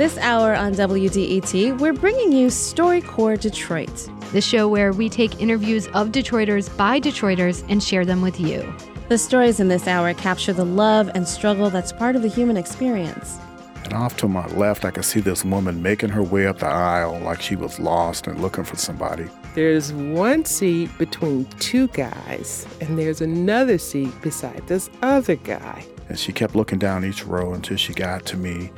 [0.00, 5.88] This hour on WDET, we're bringing you StoryCorps Detroit, the show where we take interviews
[5.88, 8.74] of Detroiters by Detroiters and share them with you.
[9.10, 12.56] The stories in this hour capture the love and struggle that's part of the human
[12.56, 13.36] experience.
[13.84, 16.66] And off to my left, I could see this woman making her way up the
[16.66, 19.26] aisle like she was lost and looking for somebody.
[19.54, 25.84] There's one seat between two guys, and there's another seat beside this other guy.
[26.08, 28.72] And she kept looking down each row until she got to me.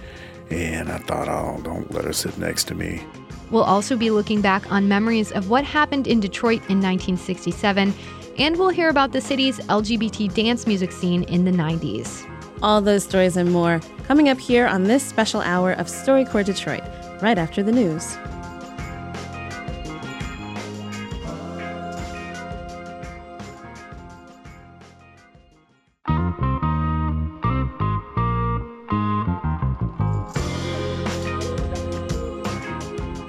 [0.52, 3.02] And I thought, oh, don't let her sit next to me.
[3.51, 7.95] We'll also be looking back on memories of what happened in Detroit in 1967,
[8.38, 12.28] and we'll hear about the city's LGBT dance music scene in the 90s.
[12.62, 16.83] All those stories and more coming up here on this special hour of StoryCorps Detroit,
[17.23, 18.16] right after the news.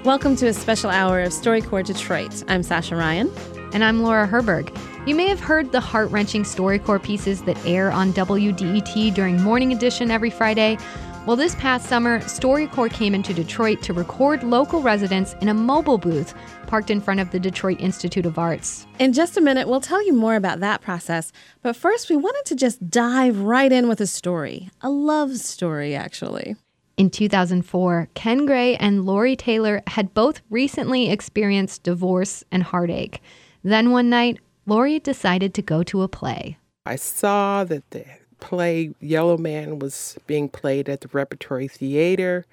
[0.06, 2.44] Welcome to a special hour of StoryCorps Detroit.
[2.50, 3.32] I'm Sasha Ryan.
[3.72, 4.78] And I'm Laura Herberg.
[5.08, 9.72] You may have heard the heart wrenching StoryCorps pieces that air on WDET during Morning
[9.72, 10.78] Edition every Friday.
[11.26, 15.98] Well, this past summer, StoryCorps came into Detroit to record local residents in a mobile
[15.98, 16.34] booth
[16.68, 18.86] parked in front of the Detroit Institute of Arts.
[19.00, 21.32] In just a minute, we'll tell you more about that process.
[21.62, 25.96] But first, we wanted to just dive right in with a story a love story,
[25.96, 26.58] actually.
[26.96, 33.22] In 2004, Ken Gray and Lori Taylor had both recently experienced divorce and heartache.
[33.64, 36.58] Then one night, Lori decided to go to a play.
[36.86, 38.06] I saw that the
[38.40, 42.46] play Yellow Man was being played at the Repertory Theater,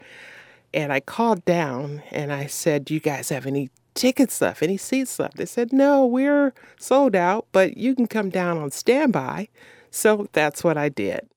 [0.72, 4.77] and I called down and I said, Do you guys have any tickets left, any
[4.77, 5.36] seats left?
[5.36, 9.48] They said, No, we're sold out, but you can come down on standby.
[9.91, 11.28] So that's what I did.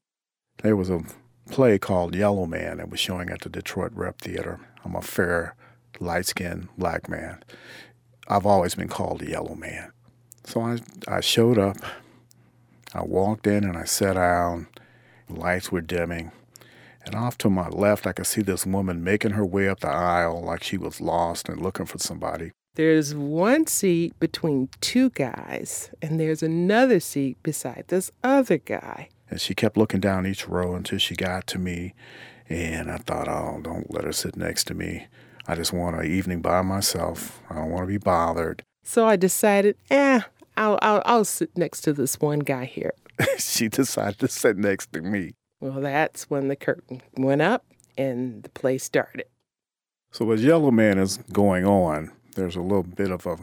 [0.62, 1.02] There was a
[1.50, 4.60] play called Yellow Man that was showing at the Detroit Rep Theater.
[4.84, 5.56] I'm a fair,
[6.00, 7.44] light skinned black man.
[8.28, 9.92] I've always been called the Yellow Man.
[10.46, 11.78] So I, I showed up.
[12.94, 14.68] I walked in and I sat down.
[15.30, 16.32] Lights were dimming.
[17.06, 19.90] And off to my left, I could see this woman making her way up the
[19.90, 22.52] aisle like she was lost and looking for somebody.
[22.76, 29.10] There's one seat between two guys, and there's another seat beside this other guy.
[29.34, 31.96] And she kept looking down each row until she got to me.
[32.50, 35.08] And I thought, oh, don't let her sit next to me.
[35.48, 37.42] I just want an evening by myself.
[37.50, 38.62] I don't want to be bothered.
[38.84, 40.22] So I decided, eh,
[40.56, 42.94] I'll, I'll, I'll sit next to this one guy here.
[43.40, 45.32] she decided to sit next to me.
[45.60, 47.66] Well, that's when the curtain went up
[47.98, 49.26] and the play started.
[50.12, 53.38] So as Yellow Man is going on, there's a little bit of a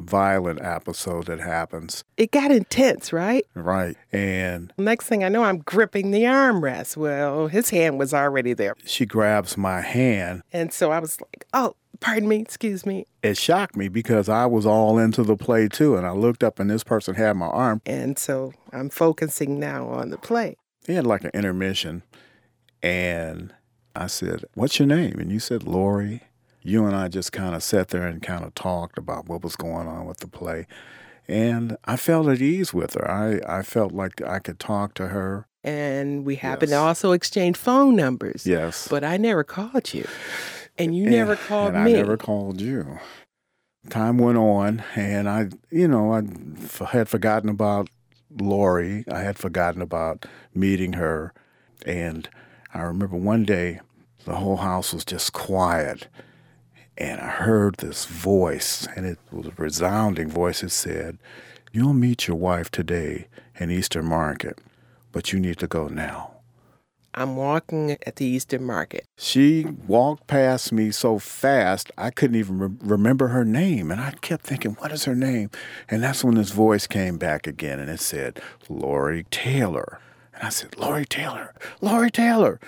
[0.00, 2.04] violent episode that happens.
[2.16, 3.46] It got intense, right?
[3.54, 3.96] Right.
[4.12, 6.96] And next thing I know, I'm gripping the armrest.
[6.96, 8.74] Well, his hand was already there.
[8.84, 10.42] She grabs my hand.
[10.52, 13.06] And so I was like, oh, pardon me, excuse me.
[13.22, 15.96] It shocked me because I was all into the play too.
[15.96, 17.82] And I looked up and this person had my arm.
[17.86, 20.56] And so I'm focusing now on the play.
[20.86, 22.02] He had like an intermission.
[22.82, 23.52] And
[23.96, 25.18] I said, What's your name?
[25.18, 26.22] And you said, Lori
[26.68, 29.56] you and I just kind of sat there and kind of talked about what was
[29.56, 30.66] going on with the play.
[31.26, 33.10] And I felt at ease with her.
[33.10, 35.46] I, I felt like I could talk to her.
[35.64, 36.78] And we happened yes.
[36.78, 38.46] to also exchange phone numbers.
[38.46, 38.86] Yes.
[38.88, 40.06] But I never called you.
[40.78, 41.80] And you and, never called me.
[41.80, 42.98] I never called you.
[43.90, 46.22] Time went on, and I, you know, I
[46.62, 47.88] f- had forgotten about
[48.30, 49.04] Lori.
[49.10, 51.32] I had forgotten about meeting her.
[51.86, 52.28] And
[52.74, 53.80] I remember one day
[54.24, 56.08] the whole house was just quiet
[56.98, 60.64] and I heard this voice, and it was a resounding voice.
[60.64, 61.18] It said,
[61.72, 63.28] You'll meet your wife today
[63.58, 64.58] in Eastern Market,
[65.12, 66.32] but you need to go now.
[67.14, 69.06] I'm walking at the Eastern Market.
[69.16, 73.90] She walked past me so fast, I couldn't even re- remember her name.
[73.92, 75.50] And I kept thinking, What is her name?
[75.88, 80.00] And that's when this voice came back again, and it said, Lori Taylor.
[80.34, 82.58] And I said, Lori Taylor, Lori Taylor.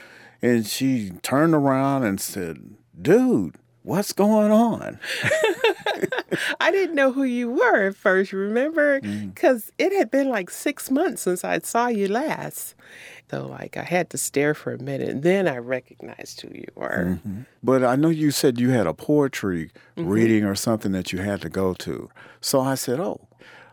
[0.40, 4.98] And she turned around and said, Dude, what's going on?
[6.60, 9.00] I didn't know who you were at first, remember?
[9.00, 9.70] Because mm.
[9.78, 12.74] it had been like six months since I saw you last.
[13.30, 16.66] So, like, I had to stare for a minute, and then I recognized who you
[16.74, 17.20] were.
[17.24, 17.42] Mm-hmm.
[17.62, 20.08] But I know you said you had a poetry mm-hmm.
[20.08, 22.10] reading or something that you had to go to.
[22.40, 23.28] So I said, oh,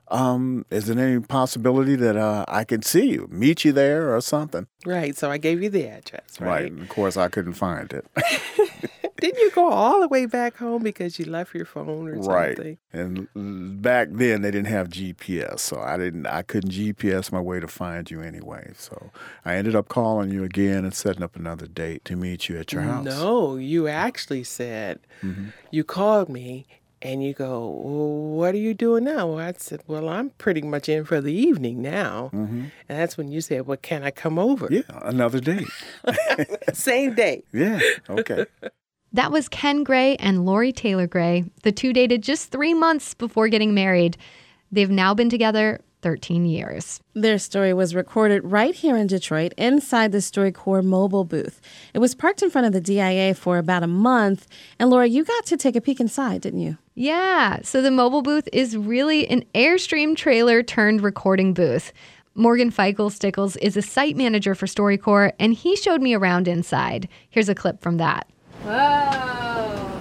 [0.09, 4.21] um, is there any possibility that uh, I could see you, meet you there or
[4.21, 4.67] something?
[4.85, 5.17] Right.
[5.17, 6.47] So I gave you the address, right?
[6.47, 6.71] Right.
[6.71, 8.05] And of course, I couldn't find it.
[9.19, 12.55] Didn't you go all the way back home because you left your phone or right.
[12.55, 12.77] something?
[12.93, 17.59] And back then they didn't have GPS, so I didn't I couldn't GPS my way
[17.59, 18.71] to find you anyway.
[18.75, 19.11] So
[19.45, 22.71] I ended up calling you again and setting up another date to meet you at
[22.71, 23.05] your house.
[23.05, 25.47] No, you actually said mm-hmm.
[25.71, 26.65] you called me
[27.01, 30.61] and you go, well, "What are you doing now?" Well, I said, "Well, I'm pretty
[30.61, 32.65] much in for the evening now," mm-hmm.
[32.89, 35.67] and that's when you said, "Well, can I come over?" Yeah, another date.
[36.73, 37.43] Same day.
[37.53, 37.79] yeah.
[38.09, 38.45] Okay.
[39.13, 41.45] That was Ken Gray and Lori Taylor Gray.
[41.63, 44.17] The two dated just three months before getting married.
[44.71, 46.99] They've now been together 13 years.
[47.13, 51.59] Their story was recorded right here in Detroit inside the StoryCorps mobile booth.
[51.93, 54.45] It was parked in front of the DIA for about a month.
[54.77, 56.77] And Laura, you got to take a peek inside, didn't you?
[56.93, 61.91] Yeah, so the mobile booth is really an Airstream trailer turned recording booth.
[62.35, 67.09] Morgan Feichel Stickles is a site manager for StoryCorps, and he showed me around inside.
[67.29, 68.27] Here's a clip from that.
[68.63, 69.99] Whoa,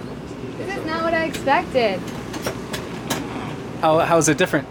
[0.57, 1.99] this is not what I expected.
[3.81, 4.67] How, how is it different?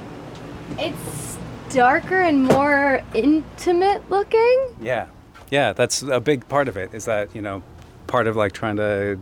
[0.78, 1.38] It's
[1.70, 4.76] darker and more intimate looking.
[4.80, 5.06] Yeah.
[5.50, 7.62] Yeah, that's a big part of it is that, you know,
[8.06, 9.18] part of like trying to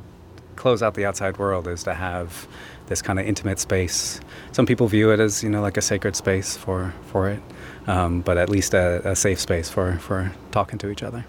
[0.56, 2.46] close out the outside world is to have
[2.86, 4.20] this kind of intimate space.
[4.52, 7.40] Some people view it as, you know, like a sacred space for, for it,
[7.86, 11.24] um, but at least a, a safe space for, for talking to each other.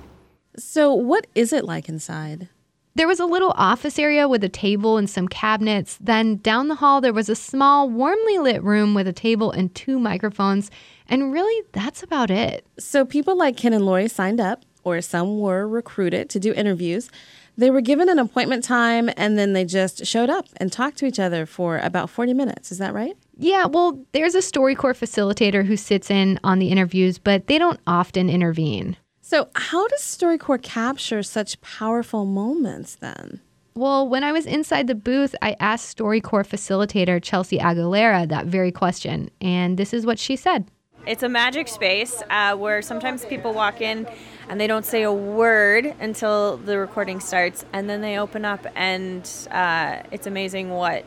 [0.58, 2.48] So, what is it like inside?
[2.97, 5.97] There was a little office area with a table and some cabinets.
[6.00, 9.75] Then down the hall, there was a small, warmly lit room with a table and
[9.75, 10.71] two microphones.
[11.09, 12.65] And really, that's about it.
[12.80, 17.09] So, people like Ken and Lori signed up, or some were recruited to do interviews.
[17.57, 21.06] They were given an appointment time and then they just showed up and talked to
[21.06, 22.71] each other for about 40 minutes.
[22.71, 23.18] Is that right?
[23.38, 27.80] Yeah, well, there's a StoryCorps facilitator who sits in on the interviews, but they don't
[27.88, 28.98] often intervene.
[29.36, 33.42] So, how does StoryCorps capture such powerful moments then?
[33.74, 38.72] Well, when I was inside the booth, I asked StoryCorps facilitator Chelsea Aguilera that very
[38.72, 40.72] question, and this is what she said.
[41.06, 44.08] It's a magic space uh, where sometimes people walk in
[44.48, 48.66] and they don't say a word until the recording starts, and then they open up,
[48.74, 51.04] and uh, it's amazing what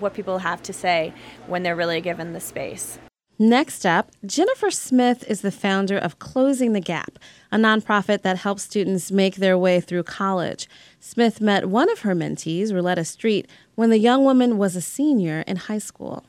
[0.00, 1.14] what people have to say
[1.46, 2.98] when they're really given the space.
[3.42, 7.18] Next up, Jennifer Smith is the founder of Closing the Gap,
[7.52, 10.68] a nonprofit that helps students make their way through college.
[11.00, 15.42] Smith met one of her mentees, Roletta Street, when the young woman was a senior
[15.46, 16.24] in high school.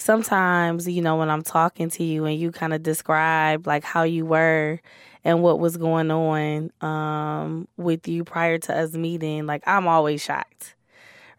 [0.00, 4.04] Sometimes, you know, when I'm talking to you and you kind of describe like how
[4.04, 4.80] you were
[5.24, 10.22] and what was going on um, with you prior to us meeting, like I'm always
[10.22, 10.74] shocked,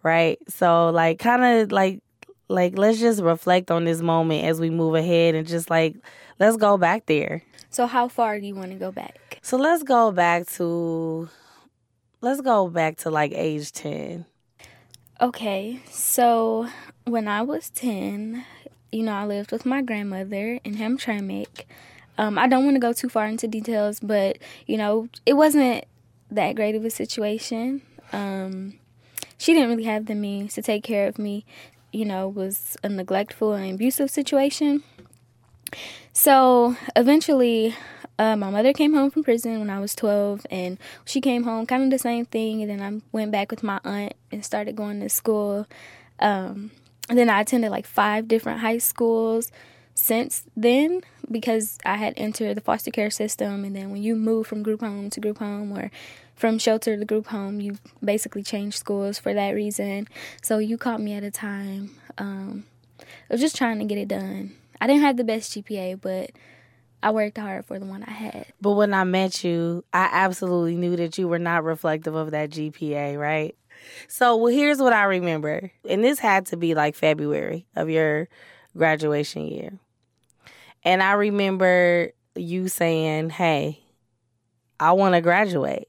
[0.04, 0.38] right?
[0.50, 2.02] So, like, kind of like
[2.50, 5.96] like let's just reflect on this moment as we move ahead and just like
[6.40, 9.40] let's go back there So how far do you want to go back?
[9.42, 11.30] so let's go back to
[12.22, 14.26] let's go back to like age 10
[15.22, 16.68] Okay, so
[17.04, 18.46] when I was 10,
[18.90, 21.66] you know, I lived with my grandmother in Hamtramck.
[22.18, 25.84] Um, I don't want to go too far into details, but, you know, it wasn't
[26.32, 27.82] that great of a situation.
[28.14, 28.80] Um,
[29.38, 31.44] she didn't really have the means to take care of me,
[31.92, 34.84] you know, was a neglectful and abusive situation.
[36.14, 37.76] So eventually,
[38.18, 41.66] uh, my mother came home from prison when I was 12, and she came home
[41.66, 42.62] kind of the same thing.
[42.62, 45.68] And then I went back with my aunt and started going to school.
[46.20, 46.72] Um,
[47.10, 49.52] and then I attended like five different high schools
[49.96, 53.66] since then because I had entered the foster care system.
[53.66, 55.92] And then when you move from group home to group home or
[56.36, 60.08] from shelter to group home, you basically change schools for that reason.
[60.42, 61.92] So you caught me at a time.
[62.18, 62.66] Um,
[63.02, 64.54] I was just trying to get it done.
[64.82, 66.32] I didn't have the best GPA, but
[67.04, 68.46] I worked hard for the one I had.
[68.62, 72.50] but when i met you i absolutely knew that you were not reflective of that
[72.50, 73.56] gpa right?
[74.10, 78.28] So well here's what i remember and this had to be like february of your
[78.76, 79.80] graduation year.
[80.84, 83.80] And i remember you saying hey
[84.80, 85.88] i want to graduate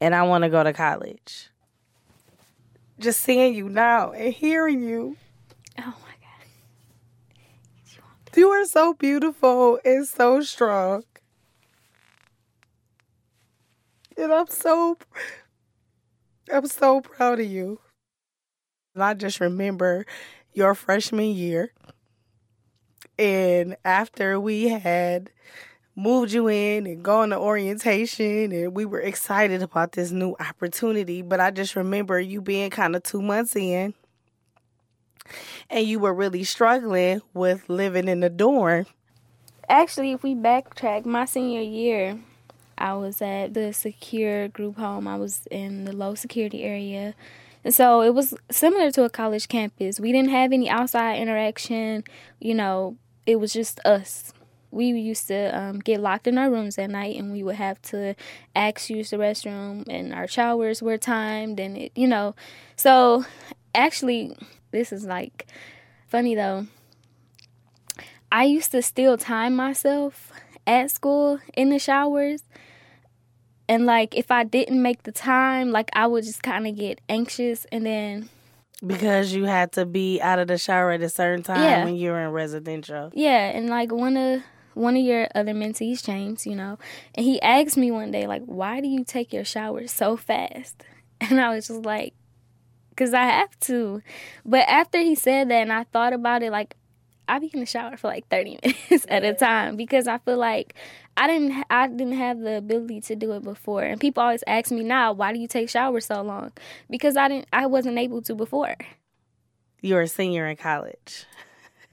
[0.00, 1.48] and i want to go to college.
[2.98, 5.16] Just seeing you now and hearing you
[5.78, 6.46] Oh my God.
[8.34, 11.04] You are so beautiful and so strong.
[14.16, 14.96] And I'm so
[16.50, 17.80] I'm so proud of you.
[18.94, 20.06] And I just remember
[20.54, 21.72] your freshman year.
[23.18, 25.30] And after we had
[25.94, 31.20] moved you in and gone to orientation and we were excited about this new opportunity,
[31.20, 33.92] but I just remember you being kind of 2 months in
[35.70, 38.86] and you were really struggling with living in the dorm.
[39.68, 42.18] Actually, if we backtrack, my senior year,
[42.78, 45.06] I was at the secure group home.
[45.06, 47.14] I was in the low security area.
[47.64, 50.00] And so it was similar to a college campus.
[50.00, 52.04] We didn't have any outside interaction.
[52.40, 54.32] You know, it was just us.
[54.72, 57.80] We used to um, get locked in our rooms at night and we would have
[57.82, 58.16] to
[58.56, 62.34] ask use the restroom and our showers were timed and it, you know.
[62.74, 63.26] So
[63.74, 64.34] actually,
[64.72, 65.46] this is like
[66.08, 66.66] funny though.
[68.30, 70.32] I used to still time myself
[70.66, 72.42] at school in the showers.
[73.68, 77.00] And like if I didn't make the time, like I would just kind of get
[77.08, 78.28] anxious and then
[78.84, 81.84] because you had to be out of the shower at a certain time Yeah.
[81.84, 83.10] when you were in residential.
[83.14, 84.42] yeah, and like one of
[84.74, 86.78] one of your other mentees, James, you know,
[87.14, 90.82] and he asked me one day like, "Why do you take your shower so fast?"
[91.20, 92.14] And I was just like,
[93.02, 94.02] "Cause I have to."
[94.44, 96.76] But after he said that, and I thought about it, like
[97.28, 100.38] I be in the shower for like thirty minutes at a time because I feel
[100.38, 100.74] like
[101.16, 103.82] I didn't I didn't have the ability to do it before.
[103.82, 106.52] And people always ask me now, "Why do you take showers so long?"
[106.90, 108.76] Because I didn't I wasn't able to before.
[109.80, 111.26] You were a senior in college.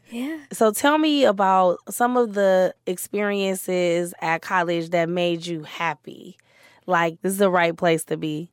[0.09, 0.39] Yeah.
[0.51, 6.37] So tell me about some of the experiences at college that made you happy.
[6.85, 8.51] Like this is the right place to be.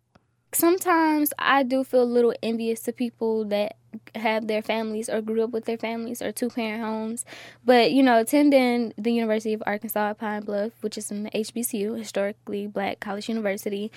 [0.56, 3.76] Sometimes I do feel a little envious to people that
[4.14, 7.24] have their families or grew up with their families or two parent homes.
[7.64, 11.98] But, you know, attending the University of Arkansas at Pine Bluff, which is an HBCU,
[11.98, 13.92] historically black college university,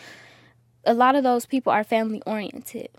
[0.86, 2.90] a lot of those people are family oriented.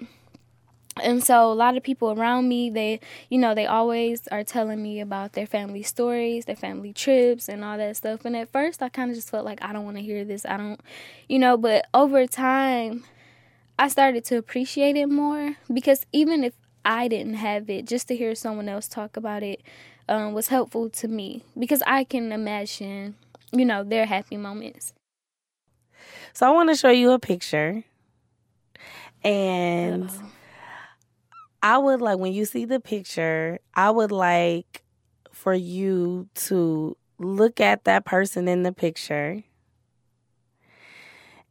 [1.02, 4.82] And so a lot of people around me, they, you know, they always are telling
[4.82, 8.24] me about their family stories, their family trips and all that stuff.
[8.24, 10.44] And at first I kind of just felt like I don't want to hear this.
[10.44, 10.80] I don't,
[11.28, 13.04] you know, but over time
[13.80, 16.52] I started to appreciate it more because even if
[16.84, 19.62] I didn't have it, just to hear someone else talk about it
[20.06, 23.14] um, was helpful to me because I can imagine,
[23.52, 24.92] you know, their happy moments.
[26.34, 27.82] So I want to show you a picture.
[29.24, 30.10] And.
[31.62, 34.82] I would like when you see the picture, I would like
[35.30, 39.44] for you to look at that person in the picture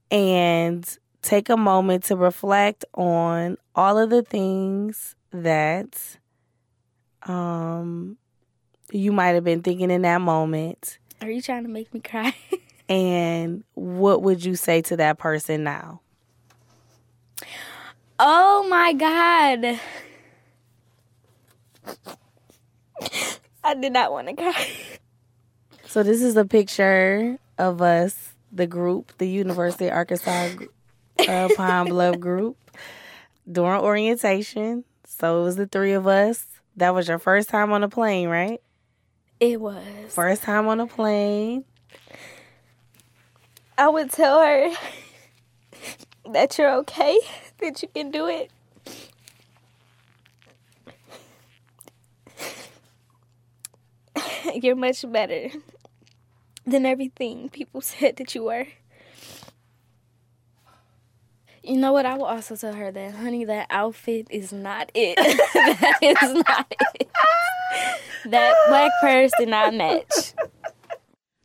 [0.10, 6.18] and take a moment to reflect on all of the things that
[7.24, 8.18] um
[8.92, 12.34] you might have been thinking in that moment Are you trying to make me cry?
[12.90, 16.02] and what would you say to that person now?
[18.20, 19.80] oh my God.
[23.64, 24.68] I did not want to cry.
[25.86, 30.50] So this is a picture of us, the group, the University of Arkansas
[31.28, 32.58] Uh, Pine Bluff group,
[33.50, 34.84] during orientation.
[35.06, 36.46] So it was the three of us.
[36.78, 38.62] That was your first time on a plane, right?
[39.40, 39.84] It was.
[40.10, 41.66] First time on a plane.
[43.78, 44.72] I would tell her
[46.34, 47.20] that you're okay,
[47.60, 48.52] that you can do it.
[54.64, 55.50] You're much better
[56.66, 58.68] than everything people said that you were.
[61.64, 62.06] You know what?
[62.06, 65.16] I will also tell her that, honey, that outfit is not it.
[65.54, 67.10] that is not it.
[68.26, 70.34] That black purse did not match.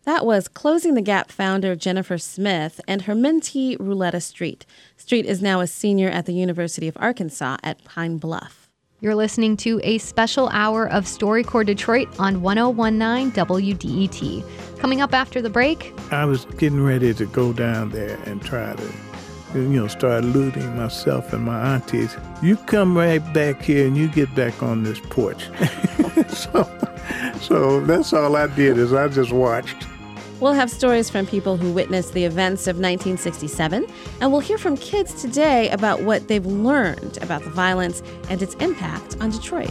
[0.05, 4.67] That was Closing the Gap founder Jennifer Smith and her mentee Rouletta Street.
[4.97, 8.69] Street is now a senior at the University of Arkansas at Pine Bluff.
[9.01, 14.79] You're listening to a special hour of StoryCorps Detroit on 1019 WDET.
[14.79, 18.75] Coming up after the break, I was getting ready to go down there and try
[18.75, 18.93] to,
[19.55, 22.17] you know, start looting myself and my aunties.
[22.43, 25.49] You come right back here and you get back on this porch.
[26.29, 26.69] so,
[27.41, 29.87] so that's all I did is I just watched.
[30.41, 33.87] We'll have stories from people who witnessed the events of 1967,
[34.21, 38.55] and we'll hear from kids today about what they've learned about the violence and its
[38.57, 39.71] impact on Detroit.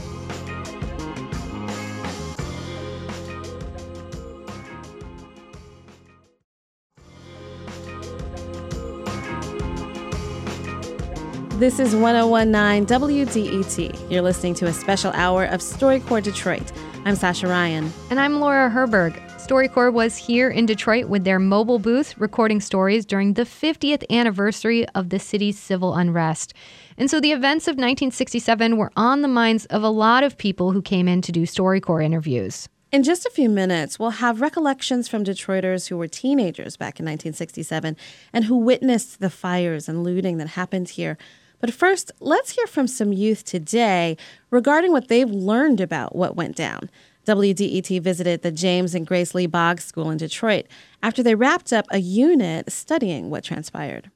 [11.64, 14.12] This is 1019 WDET.
[14.12, 16.74] You're listening to a special hour of StoryCorps Detroit.
[17.06, 17.90] I'm Sasha Ryan.
[18.10, 19.18] and I'm Laura Herberg.
[19.38, 24.86] StoryCorps was here in Detroit with their mobile booth recording stories during the 50th anniversary
[24.90, 26.54] of the city's civil unrest.
[26.98, 30.74] And so the events of 1967 were on the minds of a lot of people
[30.74, 32.68] who came in to do StoryCorps interviews.
[32.92, 37.06] In just a few minutes, we'll have recollections from Detroiters who were teenagers back in
[37.06, 37.96] 1967
[38.34, 41.18] and who witnessed the fires and looting that happened here.
[41.64, 44.18] But first, let's hear from some youth today
[44.52, 46.90] regarding what they've learned about what went down.
[47.26, 50.66] WDET visited the James and Grace Lee Boggs School in Detroit
[51.02, 54.12] after they wrapped up a unit studying what transpired.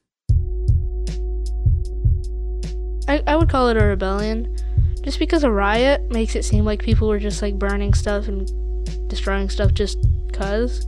[3.08, 4.54] I, I would call it a rebellion.
[5.02, 8.46] Just because a riot makes it seem like people were just like burning stuff and
[9.08, 9.96] destroying stuff just
[10.34, 10.84] cuz.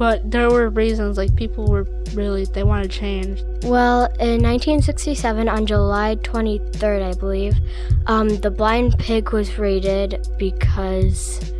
[0.00, 3.42] But there were reasons like people were really they wanted change.
[3.64, 7.54] Well, in 1967, on July 23rd, I believe,
[8.06, 11.52] um, the Blind Pig was raided because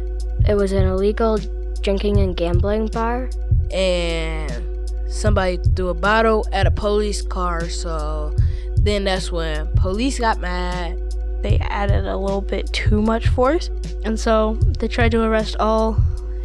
[0.49, 1.39] it was an illegal
[1.83, 3.29] drinking and gambling bar.
[3.73, 8.35] And somebody threw a bottle at a police car, so
[8.79, 10.99] then that's when police got mad.
[11.43, 13.69] They added a little bit too much force.
[14.07, 16.03] And so they tried to arrest all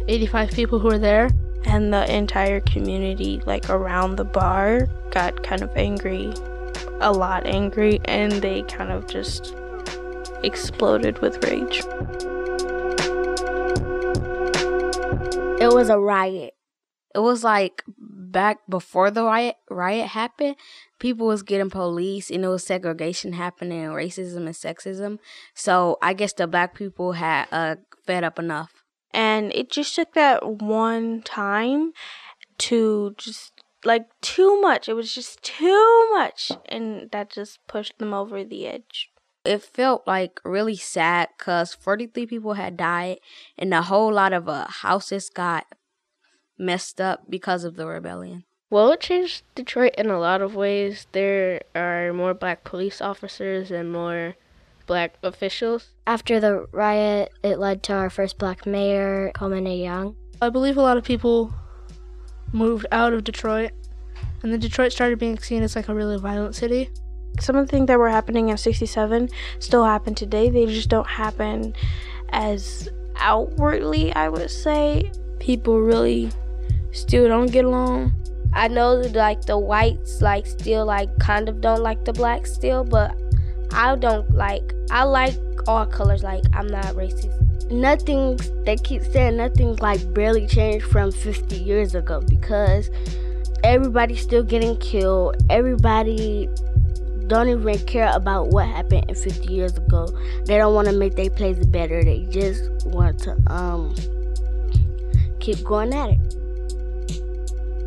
[0.08, 1.30] 85 people who were there.
[1.66, 6.32] And the entire community, like around the bar, got kind of angry,
[7.00, 9.54] a lot angry, and they kind of just
[10.42, 11.82] exploded with rage.
[15.60, 16.54] It was a riot.
[17.14, 20.56] It was like back before the riot riot happened,
[20.98, 25.18] people was getting police and it was segregation happening racism and sexism.
[25.54, 28.75] So I guess the black people had uh, fed up enough.
[29.16, 31.94] And it just took that one time
[32.58, 34.90] to just like too much.
[34.90, 36.52] It was just too much.
[36.68, 39.10] And that just pushed them over the edge.
[39.42, 43.20] It felt like really sad because 43 people had died
[43.56, 45.64] and a whole lot of uh, houses got
[46.58, 48.44] messed up because of the rebellion.
[48.68, 51.06] Well, it changed Detroit in a lot of ways.
[51.12, 54.34] There are more black police officers and more
[54.86, 55.90] black officials.
[56.06, 59.76] After the riot, it led to our first black mayor, Coleman A.
[59.76, 60.16] Young.
[60.40, 61.52] I believe a lot of people
[62.52, 63.72] moved out of Detroit,
[64.42, 66.90] and then Detroit started being seen as like a really violent city.
[67.40, 69.28] Some of the things that were happening in 67
[69.58, 70.48] still happen today.
[70.48, 71.74] They just don't happen
[72.30, 75.10] as outwardly, I would say.
[75.38, 76.30] People really
[76.92, 78.12] still don't get along.
[78.54, 82.54] I know that like the whites like still like kind of don't like the blacks
[82.54, 83.14] still, but
[83.72, 85.34] I don't like I like
[85.66, 86.22] all colors.
[86.22, 87.42] Like I'm not racist.
[87.70, 92.90] Nothing they keep saying nothing's like barely changed from 50 years ago because
[93.64, 95.36] everybody's still getting killed.
[95.50, 96.48] Everybody
[97.26, 100.06] don't even care about what happened in 50 years ago.
[100.44, 102.02] They don't want to make their place better.
[102.02, 103.94] They just want to um
[105.40, 107.22] keep going at it.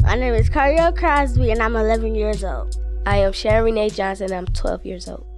[0.01, 2.77] My name is Cario Crosby, and I'm 11 years old.
[3.05, 5.28] I am Sharon Renee Johnson, I'm 12 years old.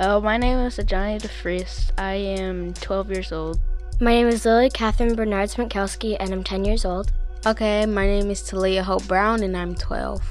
[0.00, 1.90] Oh, my name is Johnny DeFries.
[1.98, 3.58] I am 12 years old.
[4.00, 7.10] My name is Lily Catherine Bernard Sminkowski, and I'm 10 years old.
[7.44, 10.22] Okay, my name is Talia Hope Brown, and I'm 12.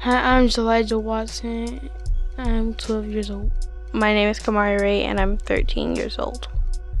[0.00, 1.88] Hi, I'm Elijah Watson.
[2.38, 3.52] I'm 12 years old.
[3.92, 6.48] My name is Kamari Ray, and I'm 13 years old.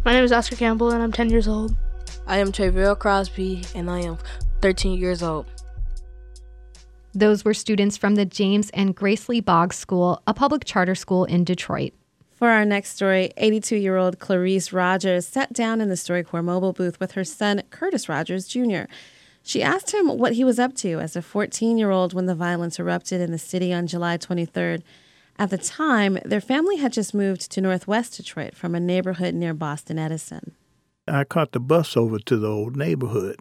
[0.04, 1.74] My name is Oscar Campbell, and I'm 10 years old.
[2.28, 4.18] I am Travill Crosby, and I am
[4.62, 5.46] 13 years old.
[7.12, 11.24] Those were students from the James and Grace Lee Boggs School, a public charter school
[11.24, 11.92] in Detroit.
[12.34, 16.72] For our next story, 82 year old Clarice Rogers sat down in the StoryCorps mobile
[16.72, 18.82] booth with her son, Curtis Rogers Jr.
[19.42, 22.34] She asked him what he was up to as a 14 year old when the
[22.34, 24.82] violence erupted in the city on July 23rd.
[25.36, 29.54] At the time, their family had just moved to Northwest Detroit from a neighborhood near
[29.54, 30.52] Boston Edison.
[31.06, 33.38] I caught the bus over to the old neighborhood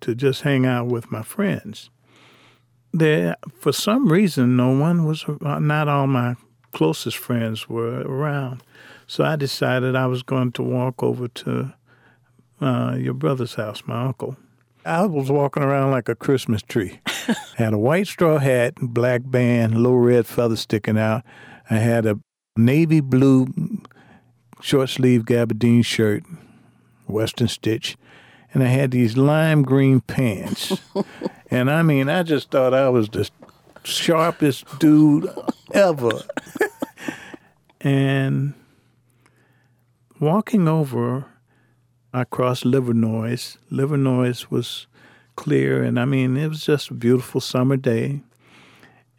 [0.00, 1.90] to just hang out with my friends
[2.92, 6.34] there for some reason no one was uh, not all my
[6.72, 8.62] closest friends were around.
[9.06, 11.72] So i decided i was going to walk over to
[12.60, 14.36] uh, your brother's house my uncle.
[14.84, 17.00] I was walking around like a christmas tree.
[17.56, 21.24] Had a white straw hat black band little red feather sticking out.
[21.70, 22.18] I had a
[22.56, 23.48] navy blue
[24.60, 26.24] short sleeve gabardine shirt
[27.06, 27.96] western stitch
[28.52, 30.72] and I had these lime green pants.
[31.50, 33.30] and I mean, I just thought I was the
[33.84, 35.28] sharpest dude
[35.72, 36.22] ever.
[37.80, 38.54] and
[40.20, 41.26] walking over,
[42.12, 43.58] I crossed Livernois.
[43.70, 44.86] Livernois was
[45.36, 48.22] clear, and I mean, it was just a beautiful summer day.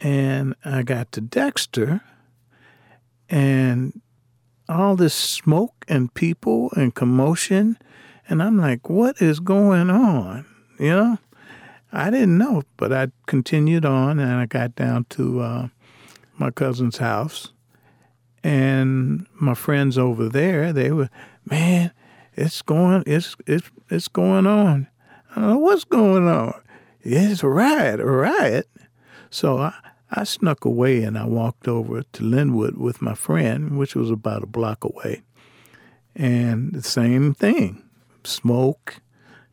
[0.02, 2.02] And I got to Dexter,
[3.30, 4.02] and
[4.68, 7.78] all this smoke and people and commotion
[8.30, 10.46] and I'm like, what is going on?
[10.80, 11.18] You know,
[11.92, 15.68] I didn't know, but I continued on and I got down to uh,
[16.38, 17.52] my cousin's house.
[18.44, 21.10] And my friends over there, they were,
[21.46, 21.92] man,
[22.36, 24.88] it's going, it's, it's, it's going on.
[25.32, 26.54] I don't know what's going on.
[27.02, 28.70] It's a riot, a riot.
[29.30, 29.74] So I,
[30.12, 34.44] I snuck away and I walked over to Linwood with my friend, which was about
[34.44, 35.22] a block away.
[36.16, 37.84] And the same thing
[38.24, 39.02] smoke,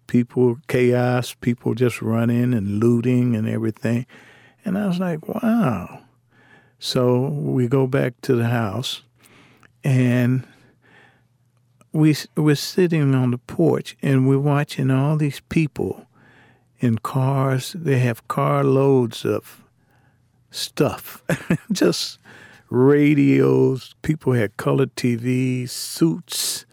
[0.07, 4.07] people, chaos, people just running and looting and everything.
[4.65, 6.01] And I was like, wow.
[6.79, 9.03] So we go back to the house
[9.83, 10.47] and
[11.93, 16.07] we, we're sitting on the porch and we're watching all these people
[16.79, 17.75] in cars.
[17.79, 19.65] They have carloads of
[20.51, 21.23] stuff,
[21.73, 22.19] just
[22.71, 23.95] radios.
[24.03, 26.67] People had color TVs, suits.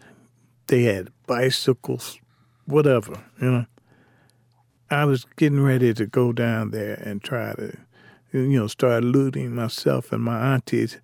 [0.66, 2.18] They had bicycles,
[2.66, 3.66] whatever, you know.
[4.90, 7.76] I was getting ready to go down there and try to,
[8.32, 11.00] you know, start looting myself and my aunties.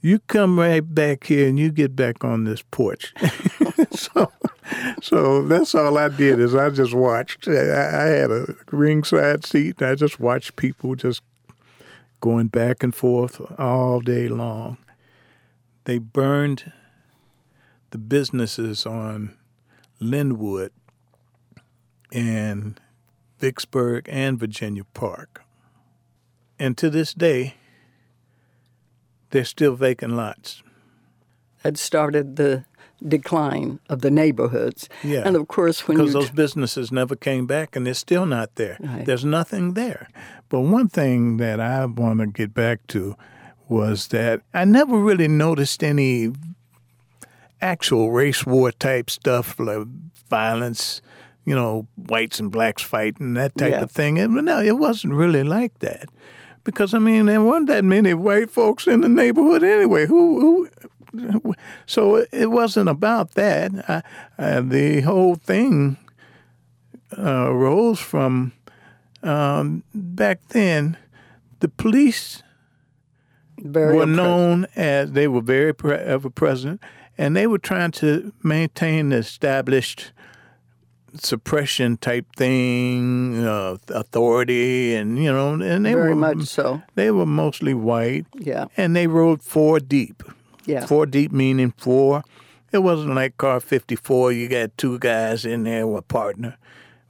[0.00, 3.14] You come right back here and you get back on this porch.
[3.90, 4.32] so,
[5.02, 7.46] so that's all I did is I just watched.
[7.46, 11.22] I, I had a ringside seat I just watched people just
[12.20, 14.78] going back and forth all day long.
[15.84, 16.72] They burned
[17.90, 19.37] the businesses on
[20.00, 20.72] Linwood
[22.12, 22.80] and
[23.38, 25.42] Vicksburg and Virginia Park.
[26.58, 27.54] And to this day,
[29.30, 30.62] they're still vacant lots.
[31.62, 32.64] Had started the
[33.06, 34.88] decline of the neighborhoods.
[35.04, 35.22] Yeah.
[35.24, 38.76] And of course, when because those businesses never came back and they're still not there.
[38.80, 39.04] Right.
[39.04, 40.08] There's nothing there.
[40.48, 43.16] But one thing that I want to get back to
[43.68, 46.32] was that I never really noticed any
[47.60, 49.86] actual race war type stuff like
[50.28, 51.00] violence,
[51.44, 53.82] you know, whites and blacks fighting, that type yeah.
[53.82, 54.18] of thing.
[54.18, 56.08] And no, it wasn't really like that.
[56.64, 60.06] Because I mean, there weren't that many white folks in the neighborhood anyway.
[60.06, 61.54] Who, who
[61.86, 63.72] so it wasn't about that.
[63.88, 64.02] I,
[64.42, 65.96] uh, the whole thing
[67.16, 68.52] uh, arose from
[69.22, 70.96] um, back then.
[71.60, 72.42] The police
[73.58, 76.80] very were known as they were very pre- ever present,
[77.18, 80.12] and they were trying to maintain the established
[81.14, 86.80] suppression type thing, uh, authority, and you know, and they very were much so.
[86.94, 90.22] They were mostly white, yeah, and they rode four deep.
[90.64, 92.22] Yeah, four deep meaning four.
[92.70, 94.32] It wasn't like car fifty four.
[94.32, 96.56] You got two guys in there with a partner.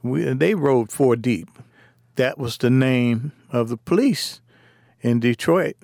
[0.01, 1.49] We, they rode four deep.
[2.15, 4.41] That was the name of the police
[5.01, 5.75] in Detroit,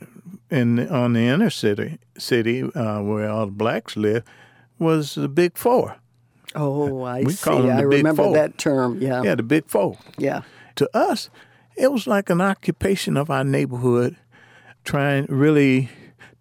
[0.49, 4.23] in on the inner city, city uh, where all the blacks live,
[4.79, 5.97] was the Big Four.
[6.53, 7.49] Oh, I we see.
[7.49, 8.33] Them the I big remember four.
[8.33, 9.01] that term.
[9.01, 9.23] Yeah.
[9.23, 9.97] Yeah, the Big Four.
[10.17, 10.41] Yeah.
[10.75, 11.29] To us,
[11.75, 14.15] it was like an occupation of our neighborhood,
[14.83, 15.89] trying really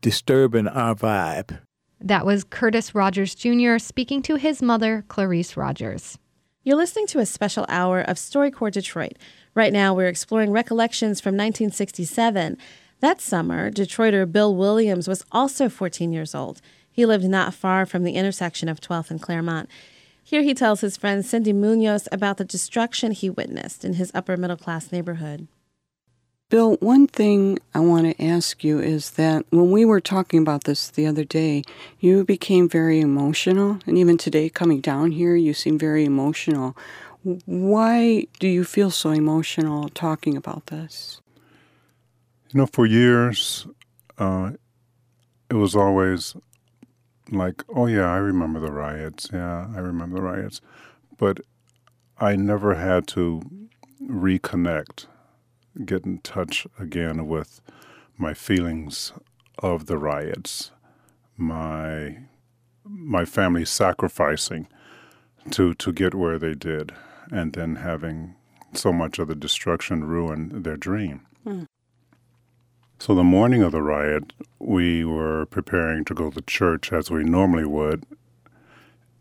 [0.00, 1.58] disturbing our vibe.
[2.00, 3.78] That was Curtis Rogers Jr.
[3.78, 6.18] speaking to his mother, Clarice Rogers.
[6.62, 9.12] You're listening to a special hour of StoryCorps Detroit.
[9.54, 12.58] Right now, we're exploring recollections from 1967.
[13.04, 16.62] That summer, Detroiter Bill Williams was also 14 years old.
[16.90, 19.66] He lived not far from the intersection of 12th and Clairmount.
[20.22, 24.38] Here he tells his friend Cindy Munoz about the destruction he witnessed in his upper
[24.38, 25.48] middle class neighborhood.
[26.48, 30.64] Bill, one thing I want to ask you is that when we were talking about
[30.64, 31.62] this the other day,
[32.00, 33.80] you became very emotional.
[33.86, 36.74] And even today, coming down here, you seem very emotional.
[37.44, 41.20] Why do you feel so emotional talking about this?
[42.54, 43.66] You know, for years,
[44.16, 44.52] uh,
[45.50, 46.36] it was always
[47.32, 49.28] like, oh, yeah, I remember the riots.
[49.32, 50.60] Yeah, I remember the riots.
[51.18, 51.40] But
[52.20, 53.42] I never had to
[54.00, 55.06] reconnect,
[55.84, 57.60] get in touch again with
[58.16, 59.12] my feelings
[59.58, 60.70] of the riots,
[61.36, 62.18] my
[62.84, 64.68] my family sacrificing
[65.50, 66.92] to to get where they did,
[67.32, 68.36] and then having
[68.74, 71.26] so much of the destruction ruin their dream.
[71.42, 71.64] Hmm.
[72.98, 77.22] So the morning of the riot, we were preparing to go to church as we
[77.22, 78.04] normally would,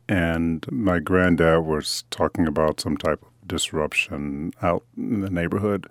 [0.08, 5.88] and my granddad was talking about some type of disruption out in the neighborhood.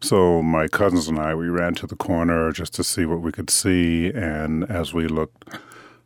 [0.00, 3.32] So my cousins and I, we ran to the corner just to see what we
[3.32, 5.48] could see, and as we looked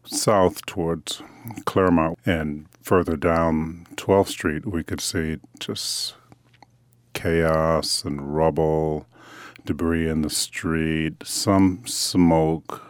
[0.04, 1.22] south towards
[1.64, 6.14] Clairmount and further down 12th Street, we could see just
[7.14, 9.06] chaos and rubble
[9.64, 12.82] debris in the street, some smoke.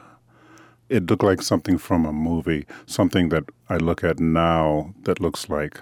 [0.88, 5.48] It looked like something from a movie, something that I look at now that looks
[5.48, 5.80] like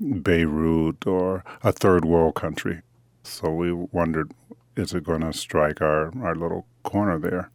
[0.00, 2.82] Beirut or a third world country.
[3.22, 4.32] So we wondered,
[4.76, 7.50] is it going to strike our, our little corner there?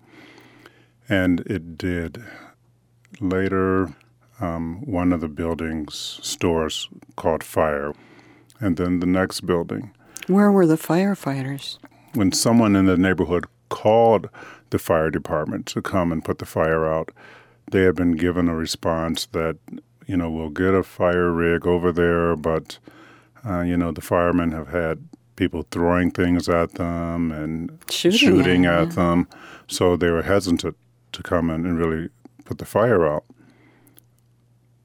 [1.10, 2.24] And it did.
[3.20, 3.96] Later,
[4.40, 7.94] um, one of the buildings, stores, caught fire.
[8.60, 9.92] And then the next building,
[10.28, 11.78] Where were the firefighters?
[12.14, 14.30] when someone in the neighborhood called
[14.70, 17.12] the fire department to come and put the fire out,
[17.72, 19.58] they had been given a response that
[20.08, 22.78] you know, we'll get a fire rig over there, but,
[23.46, 28.66] uh, you know, the firemen have had people throwing things at them and shooting, shooting
[28.66, 29.28] at at them.
[29.68, 30.76] So they were hesitant
[31.12, 32.10] to come in and really
[32.46, 33.26] put the fire out.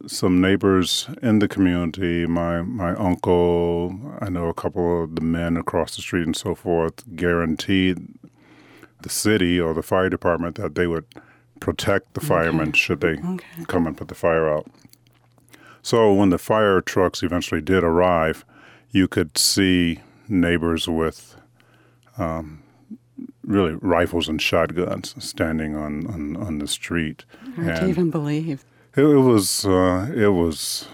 [0.06, 5.56] Some neighbors in the community, my, my uncle, I know a couple of the men
[5.56, 7.98] across the street and so forth, guaranteed
[9.02, 11.04] the city or the fire department that they would
[11.60, 12.78] protect the firemen okay.
[12.78, 13.64] should they okay.
[13.66, 14.66] come and put the fire out.
[15.82, 18.44] So when the fire trucks eventually did arrive,
[18.90, 21.36] you could see neighbors with
[22.18, 22.62] um,
[23.44, 27.24] really rifles and shotguns standing on, on, on the street.
[27.56, 28.64] Hard to even believe.
[28.96, 30.88] It, it was uh, it was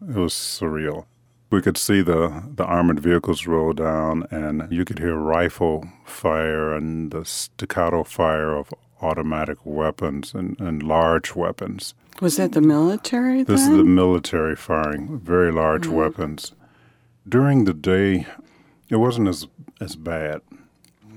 [0.00, 1.06] it was surreal.
[1.50, 6.72] We could see the, the armored vehicles roll down, and you could hear rifle fire
[6.72, 8.72] and the staccato fire of
[9.02, 11.92] automatic weapons and, and large weapons.
[12.22, 13.42] Was that the military?
[13.42, 13.72] This then?
[13.72, 15.96] is the military firing very large mm-hmm.
[15.96, 16.52] weapons.
[17.28, 18.26] During the day,
[18.88, 19.46] it wasn't as
[19.78, 20.40] as bad.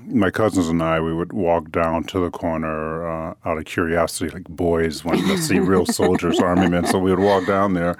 [0.06, 4.30] My cousins and I, we would walk down to the corner uh, out of curiosity,
[4.30, 6.86] like boys wanting to see real soldiers, army men.
[6.86, 7.96] So we would walk down there,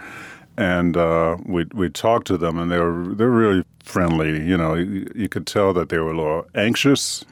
[0.56, 4.46] and uh, we'd we'd talk to them, and they were they're really friendly.
[4.46, 7.24] You know, you, you, could tell that they were a little anxious,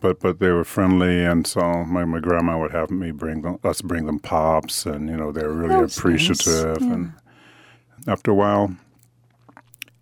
[0.00, 3.58] but but they were friendly, and so my, my grandma would have me bring them,
[3.64, 6.80] us bring them pops, and you know they were really appreciative.
[6.80, 6.88] Nice.
[6.88, 6.94] Yeah.
[6.94, 7.12] And
[8.06, 8.76] after a while,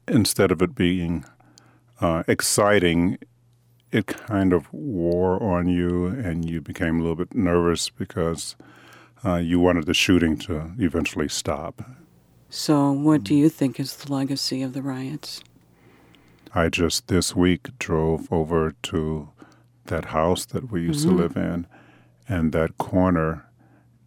[0.09, 1.25] instead of it being
[2.01, 3.19] uh, exciting,
[3.97, 8.55] it kind of wore on you, and you became a little bit nervous because
[9.25, 11.83] uh, you wanted the shooting to eventually stop.
[12.51, 15.43] So, what do you think is the legacy of the riots?
[16.55, 19.31] I just this week drove over to
[19.87, 21.17] that house that we used mm-hmm.
[21.17, 21.67] to live in,
[22.29, 23.47] and that corner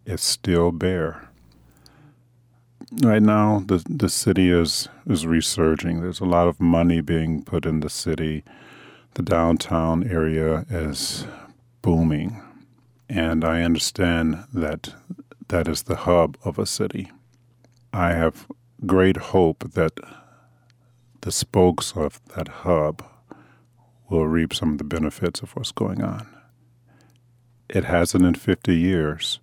[0.06, 1.28] is still bare.
[3.02, 6.00] Right now, the the city is is resurging.
[6.00, 8.44] There's a lot of money being put in the city.
[9.14, 11.26] The downtown area is
[11.82, 12.40] booming,
[13.08, 14.94] and I understand that
[15.48, 17.10] that is the hub of a city.
[17.92, 18.46] I have
[18.86, 19.98] great hope that
[21.22, 23.04] the spokes of that hub
[24.08, 26.26] will reap some of the benefits of what's going on.
[27.68, 29.40] It hasn't in 50 years,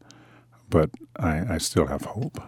[0.70, 2.42] but I, I still have hope.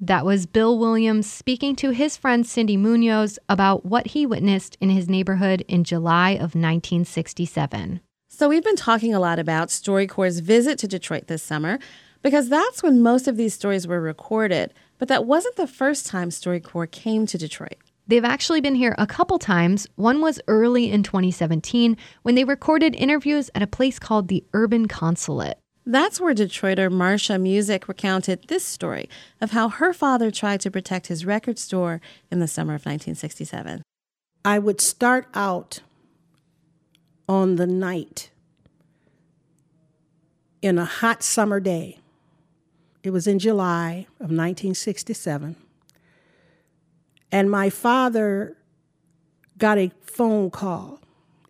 [0.00, 4.90] That was Bill Williams speaking to his friend Cindy Munoz about what he witnessed in
[4.90, 8.00] his neighborhood in July of 1967.
[8.28, 11.78] So, we've been talking a lot about StoryCorps' visit to Detroit this summer
[12.22, 14.74] because that's when most of these stories were recorded.
[14.98, 17.76] But that wasn't the first time StoryCorps came to Detroit.
[18.08, 19.86] They've actually been here a couple times.
[19.94, 24.88] One was early in 2017 when they recorded interviews at a place called the Urban
[24.88, 25.58] Consulate.
[25.86, 29.08] That's where Detroiter Marsha Music recounted this story
[29.40, 33.82] of how her father tried to protect his record store in the summer of 1967.
[34.44, 35.80] I would start out
[37.28, 38.30] on the night
[40.62, 41.98] in a hot summer day.
[43.02, 45.56] It was in July of 1967.
[47.30, 48.56] And my father
[49.58, 51.00] got a phone call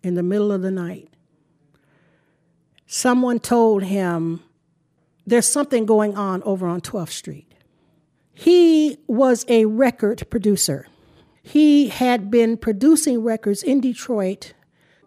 [0.03, 1.07] in the middle of the night
[2.95, 4.41] someone told him
[5.27, 7.45] there's something going on over on 12th Street.
[8.33, 10.87] He was a record producer.
[11.43, 14.53] He had been producing records in Detroit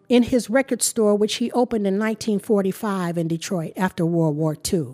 [0.07, 4.93] in his record store, which he opened in 1945 in Detroit after World War II.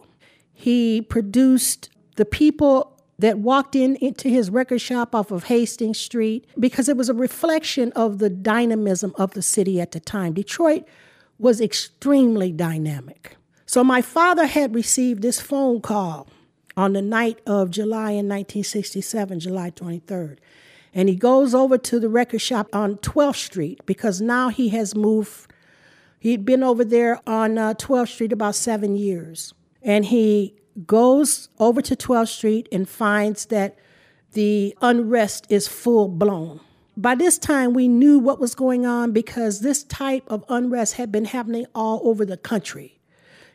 [0.53, 6.47] He produced the people that walked in into his record shop off of Hastings Street
[6.57, 10.33] because it was a reflection of the dynamism of the city at the time.
[10.33, 10.85] Detroit
[11.37, 13.37] was extremely dynamic.
[13.65, 16.27] So my father had received this phone call
[16.77, 20.37] on the night of July in 1967, July 23rd.
[20.93, 24.95] And he goes over to the record shop on 12th Street because now he has
[24.95, 25.51] moved.
[26.19, 29.53] He'd been over there on uh, 12th Street about seven years.
[29.81, 33.77] And he goes over to 12th Street and finds that
[34.31, 36.59] the unrest is full blown.
[36.97, 41.11] By this time, we knew what was going on because this type of unrest had
[41.11, 42.99] been happening all over the country.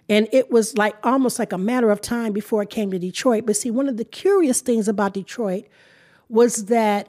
[0.09, 3.47] And it was like almost like a matter of time before it came to Detroit.
[3.47, 5.67] But see, one of the curious things about Detroit
[6.29, 7.09] was that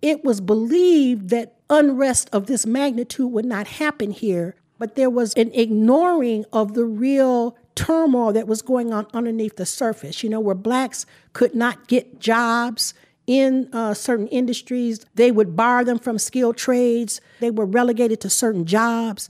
[0.00, 5.34] it was believed that unrest of this magnitude would not happen here, but there was
[5.34, 10.40] an ignoring of the real turmoil that was going on underneath the surface, you know,
[10.40, 12.94] where blacks could not get jobs
[13.28, 15.04] in uh, certain industries.
[15.14, 17.20] They would bar them from skilled trades.
[17.38, 19.28] They were relegated to certain jobs.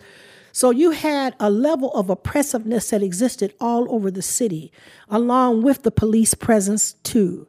[0.53, 4.73] So you had a level of oppressiveness that existed all over the city,
[5.09, 7.49] along with the police presence too.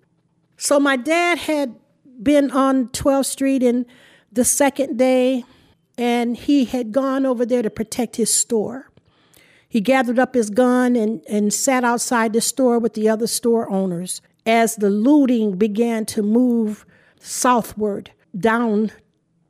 [0.57, 1.75] So my dad had
[2.21, 3.85] been on 12th Street in
[4.31, 5.45] the second day,
[5.97, 8.89] and he had gone over there to protect his store.
[9.67, 13.69] He gathered up his gun and, and sat outside the store with the other store
[13.69, 16.83] owners as the looting began to move
[17.19, 18.91] southward down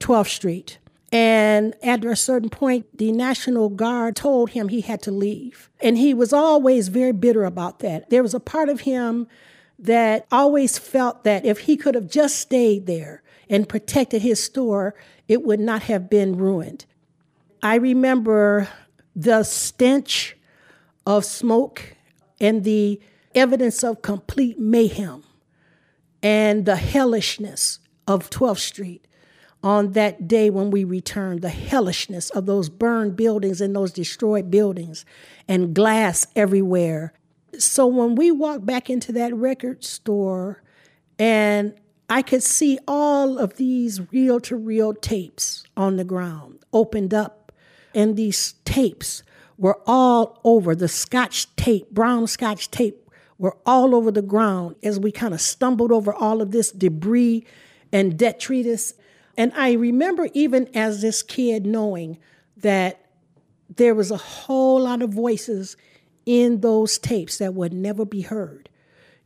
[0.01, 0.77] 12th Street.
[1.09, 5.69] And at a certain point, the National Guard told him he had to leave.
[5.79, 8.09] And he was always very bitter about that.
[8.09, 9.25] There was a part of him
[9.79, 14.95] that always felt that if he could have just stayed there and protected his store,
[15.29, 16.85] it would not have been ruined.
[17.63, 18.67] I remember
[19.15, 20.35] the stench
[21.05, 21.95] of smoke
[22.41, 22.99] and the
[23.35, 25.23] evidence of complete mayhem
[26.21, 29.05] and the hellishness of 12th Street
[29.61, 34.49] on that day when we returned, the hellishness of those burned buildings and those destroyed
[34.49, 35.05] buildings
[35.47, 37.13] and glass everywhere.
[37.57, 40.63] So when we walked back into that record store
[41.17, 41.73] and
[42.09, 47.51] I could see all of these reel to reel tapes on the ground opened up,
[47.93, 49.23] and these tapes
[49.57, 53.08] were all over the scotch tape, brown scotch tape,
[53.39, 57.43] were all over the ground as we kind of stumbled over all of this debris
[57.91, 58.93] and detritus
[59.39, 62.17] and I remember even as this kid knowing
[62.57, 63.05] that
[63.73, 65.77] there was a whole lot of voices
[66.25, 68.67] in those tapes that would never be heard.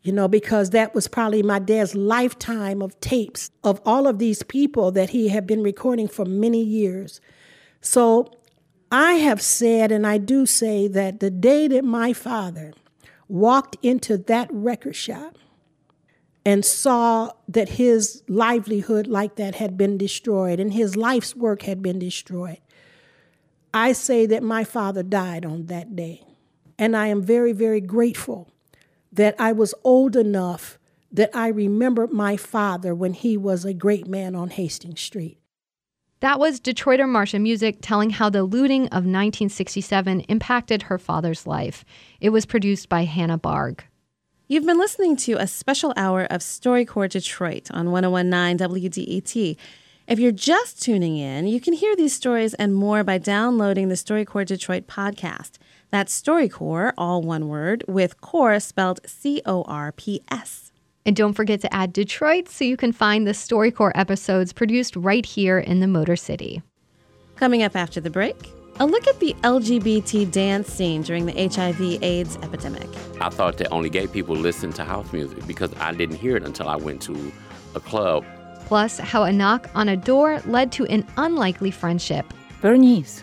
[0.03, 4.43] You know, because that was probably my dad's lifetime of tapes of all of these
[4.43, 7.19] people that he had been recording for many years.
[7.81, 8.29] So
[8.91, 12.73] I have said, and I do say, that the day that my father
[13.27, 15.37] walked into that record shop,
[16.45, 21.81] and saw that his livelihood like that had been destroyed and his life's work had
[21.81, 22.59] been destroyed.
[23.73, 26.23] I say that my father died on that day.
[26.77, 28.49] And I am very, very grateful
[29.11, 30.77] that I was old enough
[31.11, 35.37] that I remember my father when he was a great man on Hastings Street.
[36.23, 41.83] That was Detroiter Marsha Music telling how the looting of 1967 impacted her father's life.
[42.21, 43.81] It was produced by Hannah Barg.
[44.47, 49.57] You've been listening to a special hour of StoryCorps Detroit on 1019 WDET.
[50.07, 53.95] If you're just tuning in, you can hear these stories and more by downloading the
[53.95, 55.57] StoryCorps Detroit podcast.
[55.91, 60.62] That's StoryCorps, all one word, with core spelled C O R P S.
[61.05, 65.25] And don't forget to add Detroit so you can find the StoryCorps episodes produced right
[65.25, 66.61] here in the Motor City.
[67.35, 68.37] Coming up after the break,
[68.79, 72.89] a look at the LGBT dance scene during the HIV AIDS epidemic.
[73.19, 76.43] I thought that only gay people listened to house music because I didn't hear it
[76.43, 77.31] until I went to
[77.75, 78.25] a club.
[78.65, 82.33] Plus, how a knock on a door led to an unlikely friendship.
[82.61, 83.21] Bernice,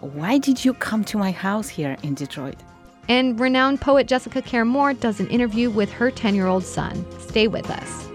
[0.00, 2.56] why did you come to my house here in Detroit?
[3.08, 7.04] And renowned poet Jessica Care Moore does an interview with her 10 year old son.
[7.20, 8.10] Stay with us.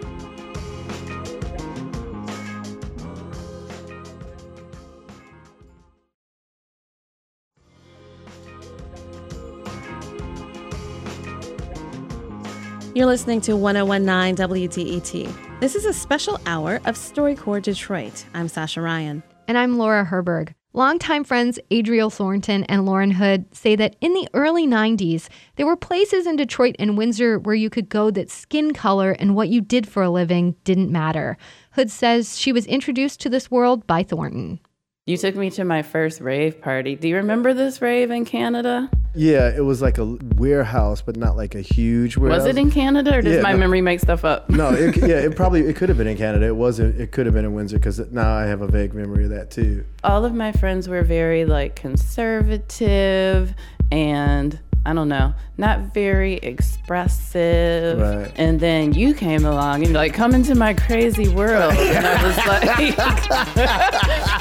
[12.95, 15.59] You're listening to 1019 WDET.
[15.59, 18.25] This is a special hour of StoryCorps Detroit.
[18.33, 19.21] I'm Sascha Raiyn.
[19.49, 20.53] And I'm Laura Herberg.
[20.75, 25.77] Longtime friends Adriel Thornton and Lauren Hood say that in the early 90s, there were
[25.77, 29.61] places in Detroit and Windsor where you could go that skin color and what you
[29.61, 31.37] did for a living didn't matter.
[31.71, 34.59] Hood says she was introduced to this world by Thornton.
[35.07, 36.95] You took me to my first rave party.
[36.95, 38.89] Do you remember this rave in Canada?
[39.13, 42.39] Yeah, it was like a warehouse, but not like a huge warehouse.
[42.39, 43.59] Was it in Canada, or does Yeah, my no.
[43.59, 44.49] memory make stuff up?
[44.49, 46.47] No, it, yeah, it probably it could have been in Canada.
[46.47, 46.99] It wasn't.
[46.99, 49.51] It could have been in Windsor because now I have a vague memory of that
[49.51, 49.85] too.
[50.03, 53.53] All of my friends were very like conservative
[53.91, 57.99] and I don't know, not very expressive.
[57.99, 58.31] Right.
[58.35, 61.73] And then you came along and you're like, come into my crazy world.
[61.73, 62.37] And I was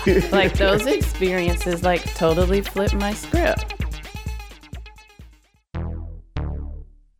[0.06, 3.74] like, like those experiences like totally flipped my script.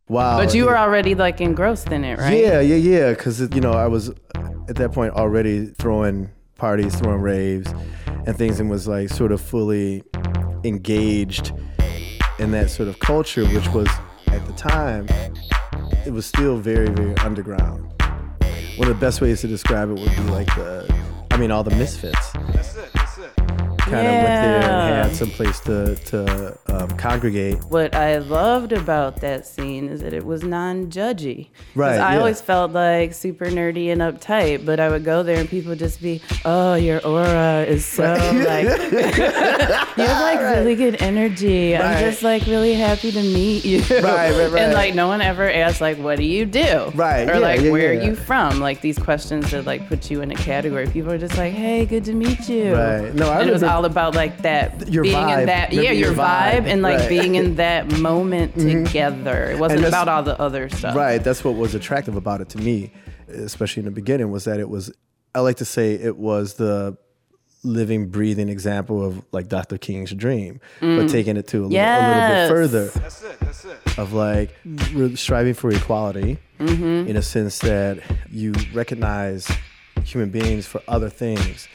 [0.07, 0.37] Wow.
[0.37, 2.37] But you were already like engrossed in it, right?
[2.37, 3.09] Yeah, yeah, yeah.
[3.09, 4.09] Because you know I was
[4.69, 7.73] at that point already throwing parties, throwing raves,
[8.27, 10.03] and things, and was like sort of fully
[10.63, 11.53] engaged
[12.39, 13.87] in that sort of culture, which was
[14.27, 15.07] at the time
[16.05, 17.83] it was still very, very underground.
[18.77, 20.93] One of the best ways to describe it would be like the,
[21.31, 22.31] I mean, all the misfits.
[22.53, 22.89] That's it.
[23.85, 27.63] Kind of went there and had some place to to um, congregate.
[27.65, 31.49] What I loved about that scene is that it was non-judgy.
[31.75, 32.17] Right, I yeah.
[32.19, 35.79] always felt like super nerdy and uptight, but I would go there and people would
[35.79, 41.77] just be, "Oh, your aura is so like you have like really good energy.
[41.77, 44.61] I'm just like really happy to meet you." Right, right, right.
[44.63, 47.61] And like no one ever asked like, "What do you do?" Right, Or yeah, like,
[47.61, 47.99] yeah, "Where yeah.
[47.99, 50.87] are you from?" Like these questions that like put you in a category.
[50.87, 53.13] People are just like, "Hey, good to meet you." Right.
[53.13, 55.39] No, I and remember- all about like that Your being vibe.
[55.41, 56.65] in that Remember yeah your, your vibe, vibe.
[56.67, 57.09] and like Right.
[57.09, 59.51] being in that moment together.
[59.51, 60.95] It wasn't about all the other stuff.
[60.95, 61.23] Right.
[61.23, 62.91] That's what was attractive about it to me,
[63.27, 64.91] especially in the beginning, was that it was.
[65.33, 66.97] I like to say it was the
[67.63, 69.77] living, breathing example of like Dr.
[69.77, 71.11] King's dream, but Mm.
[71.11, 72.91] taking it to a, little, a little bit further.
[73.97, 74.51] Of like
[74.93, 77.07] re- striving for equality, Mhm.
[77.07, 77.99] in a sense that
[78.29, 79.49] you recognize
[80.03, 81.67] human beings for other things,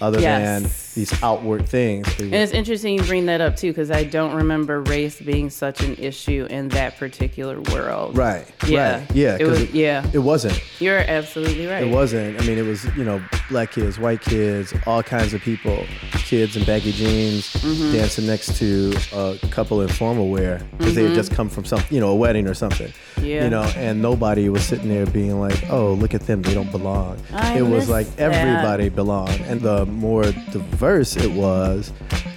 [0.00, 0.62] other Yes.
[0.62, 2.06] than these outward things.
[2.18, 5.80] And it's interesting you bring that up too, because I don't remember race being such
[5.82, 8.16] an issue in that particular world.
[8.16, 8.44] Right.
[8.66, 8.98] Yeah.
[8.98, 9.14] Right.
[9.14, 9.36] Yeah.
[9.38, 9.70] It was.
[9.72, 10.04] yeah.
[10.12, 10.60] It wasn't.
[10.80, 11.84] You're absolutely right.
[11.84, 12.40] It wasn't.
[12.40, 13.20] I mean, it was, you know,
[13.50, 17.92] black kids, white kids, all kinds of people, kids in baggy jeans Mhm.
[17.92, 21.80] dancing next to a couple in formal wear because they had just come from some,
[21.90, 22.92] you know, a wedding or something.
[23.22, 23.44] Yeah.
[23.44, 26.70] You know, and nobody was sitting there being like, oh, look at them, they don't
[26.72, 27.16] belong.
[27.32, 28.32] I it was like that.
[28.32, 29.40] everybody belonged.
[29.48, 31.92] And the more diverse it was,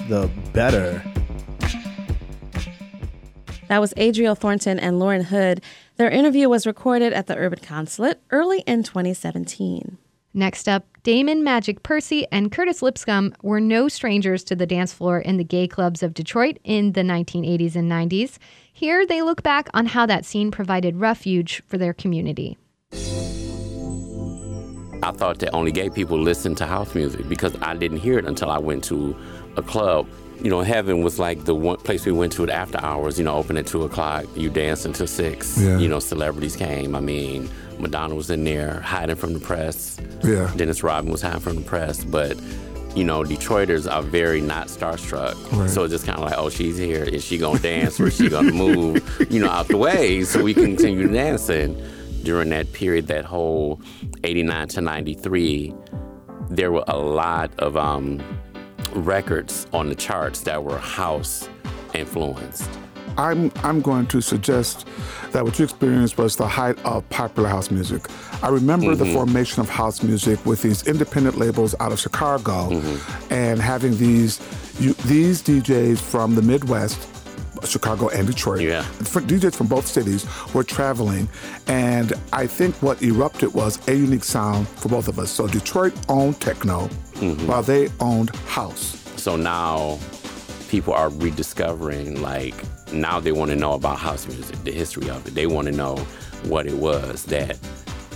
[0.07, 1.03] the better.
[3.67, 5.63] That was Adriel Thornton and Lauren Hood.
[5.95, 9.97] Their interview was recorded at the Urban Consulate early in 2017.
[10.33, 15.19] Next up, Damon Magic Percy and Curtis Lipscomb were no strangers to the dance floor
[15.19, 18.37] in the gay clubs of Detroit in the 1980s and 90s.
[18.71, 22.57] Here, they look back on how that scene provided refuge for their community.
[25.03, 28.25] I thought that only gay people listened to house music because I didn't hear it
[28.25, 29.15] until I went to
[29.57, 30.07] a club.
[30.41, 33.25] You know, Heaven was like the one place we went to at after hours, you
[33.25, 34.25] know, open at 2 o'clock.
[34.35, 35.57] You dance until 6.
[35.61, 35.77] Yeah.
[35.77, 36.95] You know, celebrities came.
[36.95, 37.49] I mean,
[37.79, 39.97] Madonna was in there hiding from the press.
[40.23, 40.51] Yeah.
[40.55, 42.03] Dennis Rodman was hiding from the press.
[42.03, 42.39] But,
[42.95, 45.35] you know, Detroiters are very not starstruck.
[45.51, 45.69] Right.
[45.69, 47.03] So it's just kind of like, oh, she's here.
[47.03, 49.77] Is she going to dance or is she going to move, you know, out the
[49.77, 51.79] way so we can continue dancing?
[52.23, 53.81] During that period, that whole
[54.23, 55.73] 89 to 93,
[56.49, 58.21] there were a lot of um,
[58.93, 61.49] records on the charts that were house
[61.93, 62.69] influenced.
[63.17, 64.87] I'm I'm going to suggest
[65.33, 68.03] that what you experienced was the height of popular house music.
[68.41, 69.13] I remember the Mhm.
[69.13, 72.81] formation of house music with these independent labels out of Chicago,
[73.29, 74.39] and having these
[74.79, 76.99] you, these DJs from the Midwest.
[77.67, 78.61] Chicago and Detroit.
[78.61, 78.83] Yeah.
[79.01, 81.29] DJs from both cities were traveling,
[81.67, 85.31] and I think what erupted was a unique sound for both of us.
[85.31, 87.47] So Detroit owned techno, mm-hmm.
[87.47, 88.97] while they owned house.
[89.17, 89.99] So now
[90.69, 92.55] people are rediscovering, like,
[92.93, 95.35] now they want to know about house music, the history of it.
[95.35, 95.97] They want to know
[96.45, 97.57] what it was that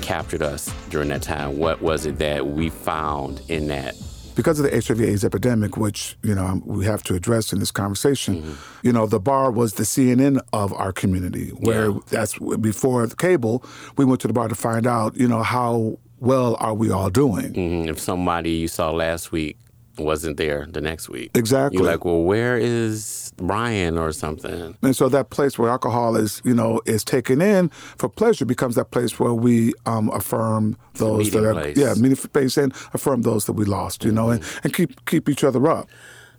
[0.01, 1.57] captured us during that time.
[1.57, 3.95] What was it that we found in that?
[4.35, 8.55] Because of the HIV/AIDS epidemic, which you know we have to address in this conversation,
[8.83, 11.49] you know the bar was the CNN of our community.
[11.49, 11.97] Where Yeah.
[12.09, 13.63] that's before the cable,
[13.97, 17.09] we went to the bar to find out, you know, how well are we all
[17.09, 17.53] doing.
[17.53, 17.89] Mhm.
[17.89, 19.57] If somebody you saw last week
[19.97, 21.77] wasn't there the next week, Exactly.
[21.77, 24.77] You're like, well, where is Brian or something?
[24.81, 28.75] And so that place where alcohol is, you know, is taken in for pleasure becomes
[28.75, 31.77] that place where we um, affirm those that are, place.
[31.77, 35.29] yeah, meeting place and affirm those that we lost, you know, and, and keep keep
[35.29, 35.89] each other up.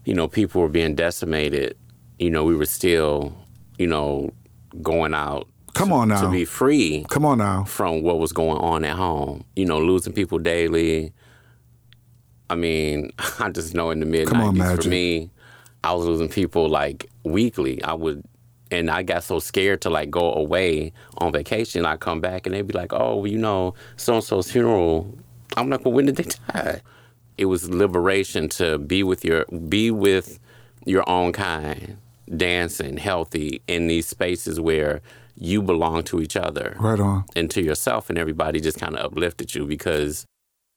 [0.04, 1.76] you know, people were being decimated,
[2.18, 3.36] you know, we were still,
[3.78, 4.30] you know,
[4.82, 5.48] going out.
[5.74, 6.22] Come on now.
[6.22, 7.04] To be free.
[7.10, 7.64] Come on now.
[7.64, 9.44] From what was going on at home.
[9.56, 11.12] You know, losing people daily.
[12.50, 15.30] I mean, I just know in the mid 90s for me,
[15.84, 17.82] I was losing people like weekly.
[17.82, 18.22] I would,
[18.70, 21.84] and I got so scared to like go away on vacation.
[21.86, 25.16] I come back and they'd be like, oh, well, you know, so and so's funeral.
[25.56, 26.80] I'm like, well, when did they die?
[27.38, 30.38] It was liberation to be with your be with
[30.84, 31.98] your own kind,
[32.34, 35.00] dancing, healthy in these spaces where
[35.38, 37.24] you belong to each other Right on.
[37.36, 40.24] and to yourself, and everybody just kind of uplifted you because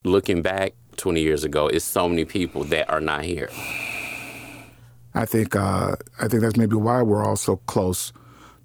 [0.04, 3.50] looking back 20 years ago, it's so many people that are not here.
[5.16, 8.14] I think uh, I think that's maybe why we're all so close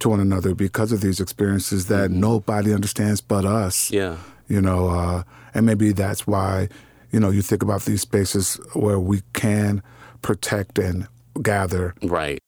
[0.00, 3.90] to one another because of these experiences that nobody understands but us.
[3.90, 4.18] Yeah.
[4.48, 5.22] You know, uh,
[5.54, 6.68] and maybe that's why
[7.10, 9.82] you know you think about these spaces where we can
[10.20, 11.08] protect and
[11.40, 11.94] gather.
[12.02, 12.40] Right.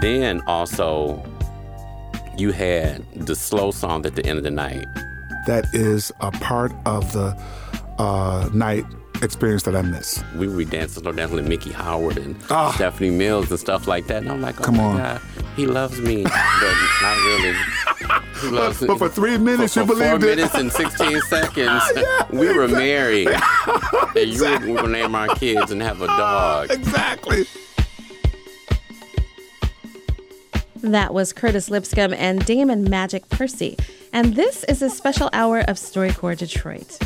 [0.00, 1.22] Then also,
[2.38, 4.86] you had the slow song at the end of the night.
[5.46, 7.36] That is a part of the
[7.98, 8.84] uh, night
[9.22, 10.22] experience that I miss.
[10.36, 12.72] We be dancing, slow dancing with Miki Howard and oh.
[12.74, 14.22] Stephanie Mills and stuff like that.
[14.22, 15.20] And I'm like, oh come on, God,
[15.56, 16.32] he loves me, but
[17.02, 17.56] not really.
[18.40, 20.36] He loves but, but for three minutes, for, you for believed four it.
[20.36, 23.28] minutes and 16 seconds, yeah, we were married.
[23.68, 24.72] and you exactly.
[24.72, 26.70] would name our kids and have a dog.
[26.70, 27.46] exactly.
[30.92, 33.76] That was Curtis Lipscomb and Damon Magic Percy.
[34.12, 36.98] And this is a special hour of StoryCorps Detroit.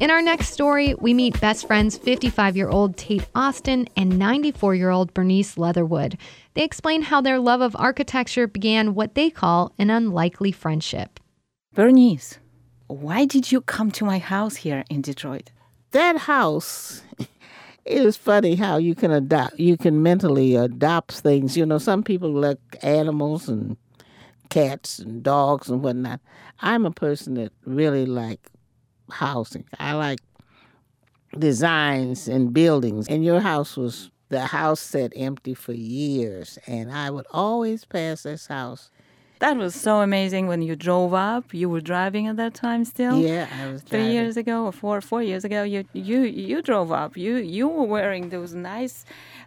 [0.00, 4.74] In our next story, we meet best friends 55 year old Tate Austin and 94
[4.74, 6.18] year old Bernice Leatherwood.
[6.52, 11.18] They explain how their love of architecture began what they call an unlikely friendship.
[11.74, 12.38] Bernice,
[12.86, 15.50] why did you come to my house here in Detroit?
[15.92, 17.02] That house,
[17.84, 21.56] it is funny how you can adopt, you can mentally adopt things.
[21.56, 23.76] You know, some people like animals and
[24.50, 26.20] cats and dogs and whatnot.
[26.60, 28.40] I'm a person that really like
[29.10, 29.64] housing.
[29.78, 30.20] I like
[31.38, 33.08] designs and buildings.
[33.08, 38.22] And your house was the house sat empty for years, and I would always pass
[38.22, 38.90] this house.
[39.42, 41.52] That was so amazing when you drove up.
[41.52, 43.18] You were driving at that time still.
[43.18, 43.82] Yeah, I was.
[43.82, 44.14] Three driving.
[44.14, 47.16] years ago or four four years ago, you you you drove up.
[47.16, 49.04] You you were wearing those nice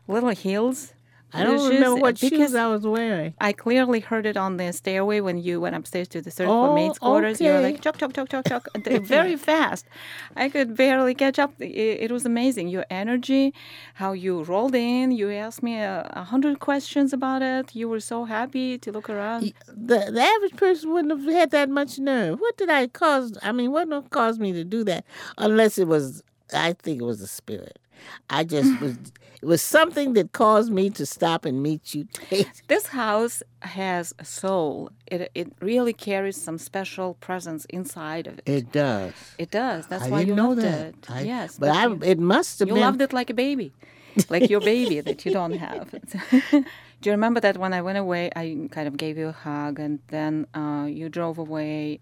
[0.10, 0.95] little heels
[1.36, 3.34] I don't remember what shoes I was wearing.
[3.40, 6.66] I clearly heard it on the stairway when you went upstairs to the third oh,
[6.66, 7.38] floor maid's quarters.
[7.38, 7.46] Okay.
[7.46, 9.86] You were like, chuck, chuck, chuck, chuck, chuck, very fast.
[10.36, 11.54] I could barely catch up.
[11.60, 12.70] It, it, was amazing.
[12.70, 13.54] Your energy,
[13.96, 15.12] how you rolled in.
[15.12, 17.76] You asked me a, a, hundred questions about it.
[17.76, 19.54] You were so happy to look around.
[19.68, 22.40] The, the average person wouldn't have had that much nerve.
[22.40, 23.38] What did I cause?
[23.42, 25.06] I mean, what caused me to do that?
[25.38, 26.24] Unless it was,
[26.54, 27.80] I think it was the spirit.
[28.30, 28.98] I just was.
[29.46, 32.08] It was something that caused me to stop and meet you.
[32.68, 34.90] this house has a soul.
[35.06, 38.44] It it really carries some special presence inside of it.
[38.48, 39.14] It does.
[39.38, 39.86] It does.
[39.86, 40.88] That's I why you know loved that.
[40.88, 41.12] it.
[41.12, 42.82] I, yes, but, I, you, it must have you been.
[42.82, 43.72] loved it like a baby,
[44.30, 45.92] like your baby that you don't have.
[46.52, 49.80] Do you remember that when I went away, I kind of gave you a hug,
[49.80, 52.00] and then uh, you drove away,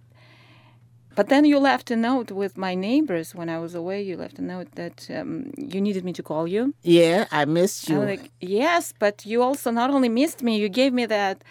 [1.15, 4.01] but then you left a note with my neighbors when I was away.
[4.01, 6.73] You left a note that um, you needed me to call you.
[6.81, 8.01] Yeah, I missed you.
[8.01, 11.43] I like, yes, but you also not only missed me, you gave me that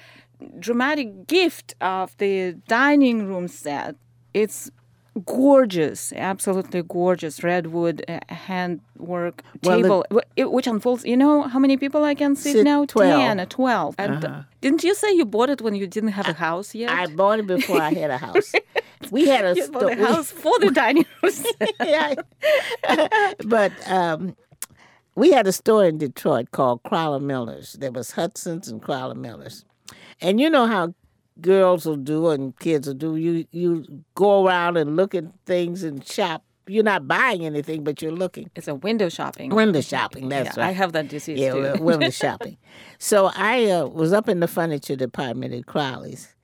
[0.58, 3.96] dramatic gift of the dining room set.
[4.34, 4.70] It's
[5.24, 10.06] gorgeous, absolutely gorgeous redwood uh, handwork well, table,
[10.36, 11.04] which unfolds.
[11.04, 12.84] You know how many people I can sit, sit now?
[12.86, 13.20] 12.
[13.20, 13.94] 10, 12.
[13.98, 14.42] And uh-huh.
[14.60, 16.90] didn't you say you bought it when you didn't have a house yet?
[16.90, 18.52] I bought it before I had a house.
[19.10, 21.32] we had a, sto- a house for the dining room.
[21.80, 22.14] yeah,
[23.44, 24.36] but um,
[25.14, 27.72] we had a store in Detroit called Crowley Milners.
[27.72, 29.64] There was Hudson's and Crowley Milners,
[30.20, 30.94] and you know how
[31.40, 33.16] girls will do and kids will do.
[33.16, 36.44] You you go around and look at things and shop.
[36.68, 38.48] You're not buying anything, but you're looking.
[38.54, 39.50] It's a window shopping.
[39.50, 40.28] Window shopping.
[40.28, 40.68] That's yeah, right.
[40.68, 41.82] I have that disease yeah, too.
[41.82, 42.56] window shopping.
[42.98, 46.34] So I uh, was up in the furniture department at Crowley's,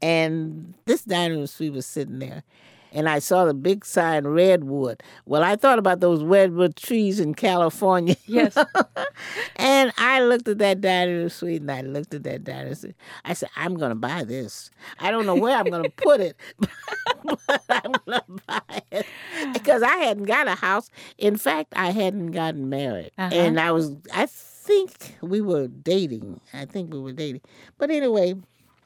[0.00, 2.44] and this dining room suite was sitting there,
[2.92, 5.02] and I saw the big sign redwood.
[5.26, 8.16] Well, I thought about those redwood trees in California.
[8.26, 8.56] Yes.
[9.56, 12.74] and I looked at that dining room suite and I looked at that dining room
[12.74, 12.96] suite.
[13.24, 14.70] I said, I'm going to buy this.
[15.00, 19.06] I don't know where I'm going to put it, but I'm going to buy it.
[19.52, 20.90] Because I hadn't got a house.
[21.18, 23.12] In fact, I hadn't gotten married.
[23.18, 23.34] Uh-huh.
[23.34, 26.40] And I was, I think we were dating.
[26.52, 27.42] I think we were dating.
[27.78, 28.34] But anyway,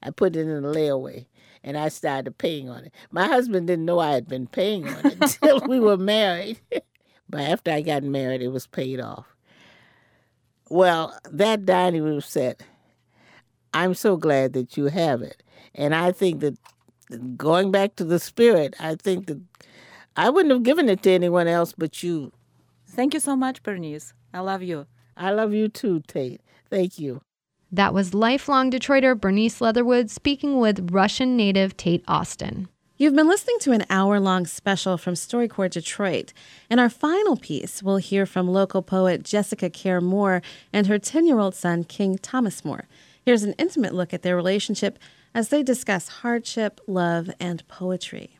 [0.02, 1.26] I put it in a layaway
[1.64, 2.94] and I started paying on it.
[3.10, 6.60] My husband didn't know I had been paying on it until we were married.
[7.30, 9.26] but after I got married, it was paid off.
[10.68, 12.62] Well, that dining room set,
[13.74, 15.42] I'm so glad that you have it.
[15.74, 16.56] And I think that
[17.36, 19.40] going back to the spirit, I think that
[20.16, 22.32] I wouldn't have given it to anyone else but you.
[22.86, 24.12] Thank you so much, Bernice.
[24.34, 24.86] I love you.
[25.16, 26.40] I love you too, Tate.
[26.70, 27.20] Thank you.
[27.74, 32.68] That was lifelong Detroiter Bernice Leatherwood speaking with Russian native Tate Austin.
[32.98, 36.34] You've been listening to an hour long special from StoryCorps Detroit.
[36.68, 41.26] In our final piece, we'll hear from local poet Jessica Care Moore and her 10
[41.26, 42.88] year old son, King Thomas Moore.
[43.24, 44.98] Here's an intimate look at their relationship
[45.34, 48.38] as they discuss hardship, love, and poetry.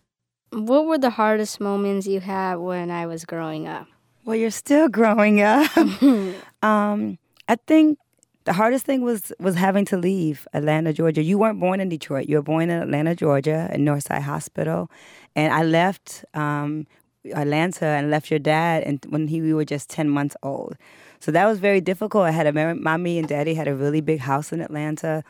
[0.51, 3.87] What were the hardest moments you had when I was growing up?
[4.27, 5.75] Well, you're still growing up.
[6.63, 7.19] um,
[7.49, 7.99] I think
[8.45, 11.23] the hardest thing was was having to leave Atlanta, Georgia.
[11.23, 12.29] You weren't born in Detroit.
[12.29, 14.91] You were born in Atlanta, Georgia, at Northside Hospital,
[15.37, 16.87] and I left um,
[17.35, 20.77] Atlanta and left your dad, and when he we were just ten months old.
[21.21, 22.25] So that was very difficult.
[22.25, 25.23] I had a mommy and daddy had a really big house in Atlanta,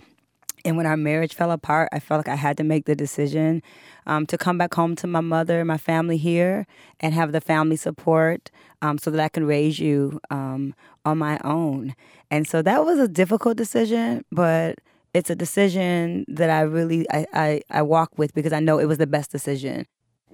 [0.64, 3.62] And when our marriage fell apart, I felt like I had to make the decision
[4.06, 6.66] um, to come back home to my mother, my family here,
[7.00, 8.50] and have the family support
[8.80, 10.74] um, so that I can raise you um,
[11.04, 11.94] on my own.
[12.30, 14.78] And so that was a difficult decision, but
[15.14, 18.86] it's a decision that I really I, I, I walk with because I know it
[18.86, 19.86] was the best decision.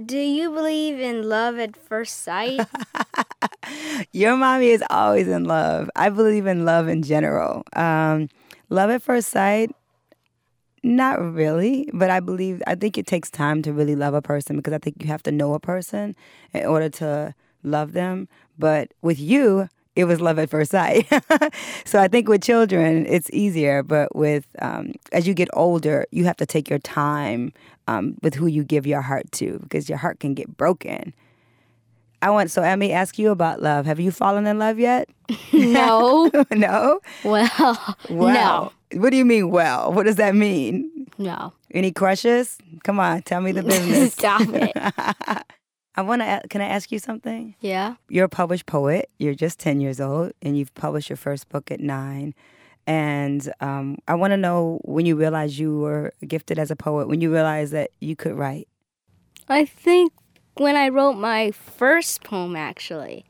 [0.05, 2.61] Do you believe in love at first sight?
[4.12, 5.91] Your mommy is always in love.
[5.97, 7.64] I believe in love in general.
[7.73, 8.29] Um,
[8.69, 9.75] love at first sight,
[10.85, 14.57] not really, but I believe I think it takes time to really love a person
[14.57, 16.14] because I think you have to know a person
[16.53, 18.29] in order to love them.
[18.57, 21.09] But with you, it was love at first sight.
[21.84, 23.82] so I think with children, it's easier.
[23.82, 27.53] But with um, as you get older, you have to take your time
[27.88, 31.12] um, with who you give your heart to because your heart can get broken.
[32.22, 33.86] I want so Emmy ask you about love.
[33.86, 35.09] Have you fallen in love yet?
[35.53, 36.30] No.
[36.53, 37.01] no.
[37.24, 38.72] Well, Wow.
[38.92, 39.51] What do you mean?
[39.51, 41.09] Well, what does that mean?
[41.18, 41.53] no.
[41.74, 42.57] Any crushes?
[42.84, 44.14] Come on, tell me the business.
[44.14, 45.44] Stop it.
[45.99, 46.40] I want to.
[46.49, 47.57] Can I ask you something?
[47.59, 47.96] Yeah.
[48.09, 49.11] You're a published poet.
[49.18, 52.34] You're just 10 years old and you've published your first book at nine.
[52.86, 57.09] And um, I want to know when you realized you were gifted as a poet,
[57.09, 58.68] when you realized that you could write.
[59.49, 60.12] I think
[60.55, 63.24] when I wrote my first poem, actually.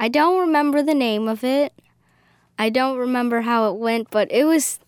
[0.00, 1.74] I don't remember the name of it.
[2.58, 4.78] I don't remember how it went, but it was.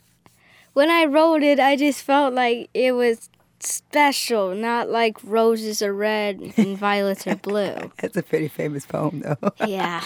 [0.72, 3.28] When I wrote it, I just felt like it was
[3.67, 7.91] special, not like roses are red and violets are blue.
[8.01, 9.53] That's a pretty famous poem, though.
[9.67, 10.03] Yeah.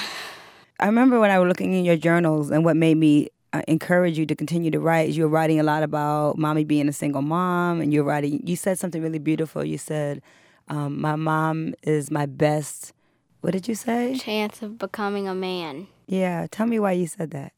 [0.79, 4.19] I remember when I was looking in your journals and what made me uh, encourage
[4.19, 6.93] you to continue to write is you were writing a lot about mommy being a
[6.93, 8.41] single mom, and you're writing.
[8.47, 9.63] You said something really beautiful.
[9.65, 10.23] You said,
[10.69, 12.95] um, "My mom is my best."
[13.43, 14.17] What did you say?
[14.17, 15.89] Chance of becoming a man.
[16.07, 17.53] Yeah, tell me why you said that.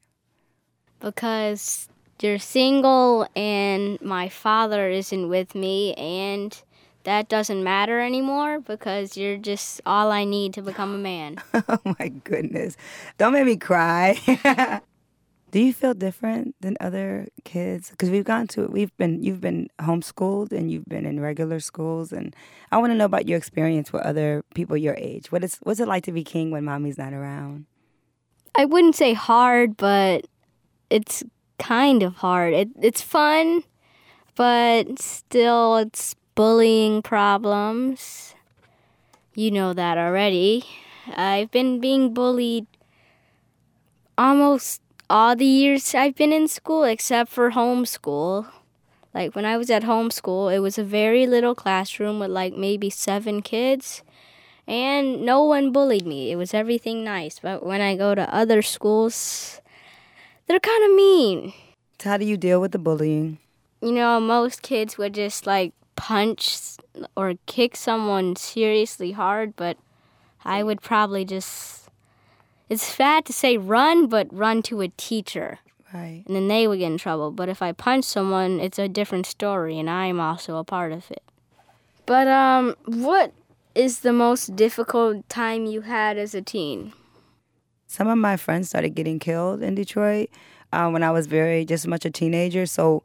[1.01, 1.89] Because
[2.23, 6.63] you're single and my father isn't with me, and
[7.05, 11.37] that doesn't matter anymore because you're just all I need to become a man.
[11.69, 12.77] oh my goodness.
[13.19, 14.19] Don't make me cry.
[15.51, 17.91] Do you feel different than other kids?
[17.91, 22.11] Because we've gone to we've been you've been homeschooled and you've been in regular schools,
[22.11, 22.35] and
[22.71, 25.31] I want to know about your experience with other people your age.
[25.31, 27.67] What is what's it like to be king when mommy's not around?
[28.55, 30.27] I wouldn't say hard, but
[30.89, 31.23] it's
[31.63, 32.53] kind of hard.
[32.53, 33.63] It, it's fun,
[34.35, 38.35] but still, it's bullying problems.
[39.35, 40.65] You know that already.
[41.15, 42.67] I've been being bullied
[44.19, 48.51] almost all the years I've been in school, except for homeschool.
[49.15, 52.91] Like when I was at homeschool, it was a very little classroom with like maybe
[52.91, 54.03] seven kids,
[54.67, 56.33] and no one bullied me.
[56.33, 57.39] It was everything nice.
[57.39, 59.62] But when I go to other schools,
[60.47, 61.53] they're kind of mean.
[61.99, 63.39] So how do you deal with the bullying?
[63.81, 66.77] You know, most kids would just like punch
[67.17, 69.77] or kick someone seriously hard, but
[70.45, 71.89] I would probably just.
[72.69, 75.59] It's bad to say run, but run to a teacher.
[75.93, 76.23] Right.
[76.27, 77.31] And then they would get in trouble.
[77.31, 81.11] But if I punch someone, it's a different story, and I'm also a part of
[81.11, 81.23] it.
[82.07, 83.33] But um, what
[83.75, 86.93] is the most difficult time you had as a teen?
[87.93, 90.31] Some of my friends started getting killed in Detroit
[90.73, 92.65] uh, when I was very just much a teenager.
[92.65, 93.03] So,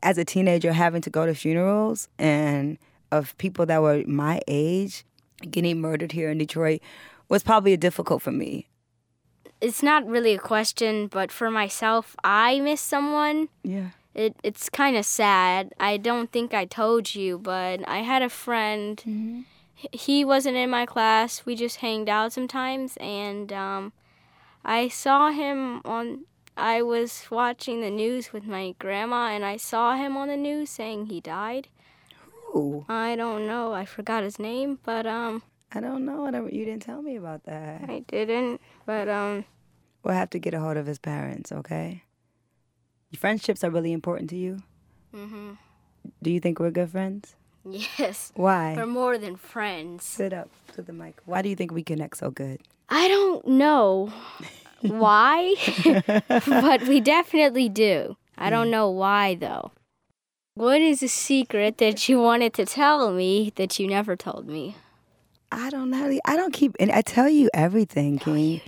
[0.00, 2.78] as a teenager, having to go to funerals and
[3.10, 5.04] of people that were my age
[5.50, 6.80] getting murdered here in Detroit
[7.28, 8.68] was probably difficult for me.
[9.60, 13.48] It's not really a question, but for myself, I miss someone.
[13.64, 13.88] Yeah.
[14.14, 15.72] It it's kind of sad.
[15.80, 18.98] I don't think I told you, but I had a friend.
[18.98, 19.40] Mm-hmm.
[19.90, 21.44] He wasn't in my class.
[21.44, 23.92] We just hanged out sometimes, and um,
[24.68, 26.24] I saw him on.
[26.54, 30.68] I was watching the news with my grandma, and I saw him on the news
[30.68, 31.68] saying he died.
[32.52, 32.84] Who?
[32.88, 33.72] I don't know.
[33.72, 35.42] I forgot his name, but um,
[35.72, 36.26] I don't know.
[36.52, 37.88] You didn't tell me about that.
[37.88, 38.60] I didn't.
[38.84, 39.44] But um,
[40.02, 42.02] We'll have to get a hold of his parents, okay?
[43.10, 44.58] Your Friendships are really important to you.
[45.14, 45.52] hmm
[46.22, 47.36] Do you think we're good friends?
[47.64, 48.32] yes.
[48.34, 48.74] Why?
[48.76, 50.04] We're more than friends.
[50.04, 51.16] Sit up to the mic.
[51.24, 52.60] Why do you think we connect so good?
[52.88, 54.12] I don't know
[54.80, 55.54] why,
[56.46, 58.16] but we definitely do.
[58.36, 59.72] I don't know why though.
[60.54, 64.76] What is a secret that you wanted to tell me that you never told me?
[65.52, 66.18] I don't know.
[66.24, 66.74] I don't keep.
[66.80, 68.60] And I tell you everything, King.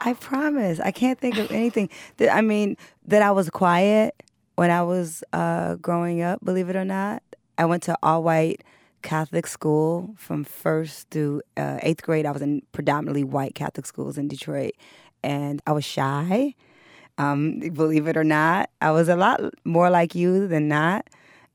[0.00, 0.80] I promise.
[0.80, 1.88] I can't think of anything.
[2.16, 4.22] That I mean, that I was quiet
[4.54, 6.44] when I was uh, growing up.
[6.44, 7.22] Believe it or not,
[7.58, 8.62] I went to all white
[9.06, 12.26] Catholic school from first through uh, eighth grade.
[12.26, 14.72] I was in predominantly white Catholic schools in Detroit,
[15.22, 16.56] and I was shy.
[17.16, 21.06] Um, believe it or not, I was a lot more like you than not.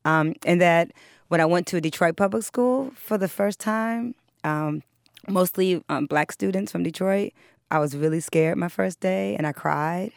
[0.06, 0.92] Um, and that
[1.28, 4.82] when I went to a Detroit public school for the first time, um,
[5.28, 7.34] mostly um, black students from Detroit,
[7.70, 10.12] I was really scared my first day and I cried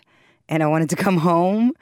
[0.48, 1.74] and I wanted to come home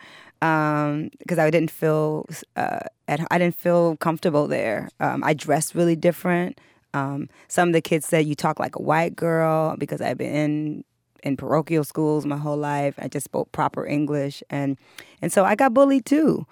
[0.43, 2.25] because um, I didn't feel
[2.57, 4.89] uh, at, I didn't feel comfortable there.
[4.99, 6.59] Um, I dressed really different.
[6.93, 10.35] Um, some of the kids said you talk like a white girl because I've been
[10.35, 10.83] in
[11.23, 12.95] in parochial schools my whole life.
[12.97, 14.77] I just spoke proper English, and
[15.21, 16.45] and so I got bullied too.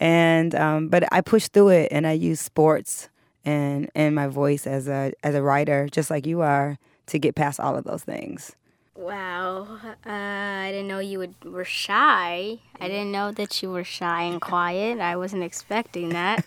[0.00, 3.08] And um, but I pushed through it, and I used sports
[3.44, 7.36] and and my voice as a as a writer, just like you are, to get
[7.36, 8.56] past all of those things.
[8.96, 12.58] Wow, uh, I didn't know you would, were shy.
[12.80, 15.00] I didn't know that you were shy and quiet.
[15.00, 16.46] I wasn't expecting that.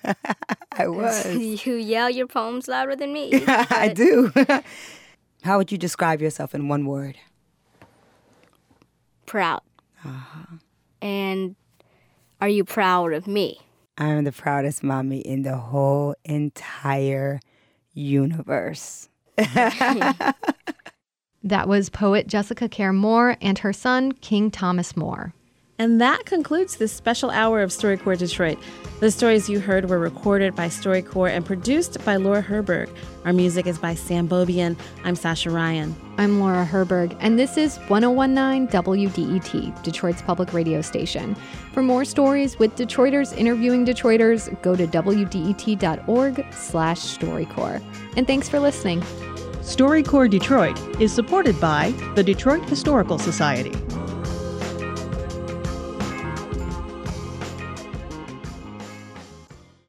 [0.72, 1.36] I was.
[1.66, 3.32] you yell your poems louder than me.
[3.48, 4.32] I do.
[5.44, 7.20] How would you describe yourself in one word?
[9.28, 9.62] Proud.
[10.04, 10.56] Uh-huh.
[11.04, 11.56] And
[12.42, 13.60] are you proud of me?
[13.96, 17.42] I'm the proudest mommy in the whole entire
[17.94, 19.08] universe.
[21.44, 25.34] That was poet Jessica Care Moore and her son, King Thomas Moore.
[25.80, 28.60] And that concludes this special hour of StoryCorps Detroit.
[29.00, 32.94] The stories you heard were recorded by StoryCorps and produced by Laura Herberg.
[33.24, 34.78] Our music is by Sam Bobian.
[35.06, 35.94] I'm Sascha Raiyn.
[36.18, 41.34] I'm Laura Herberg, and this is 1019 WDET, Detroit's public radio station.
[41.72, 47.82] For more stories with Detroiters interviewing Detroiters, go to wdet.org slash StoryCorps.
[48.18, 49.02] And thanks for listening.
[49.62, 53.74] StoryCorps Detroit is supported by the Detroit Historical Society.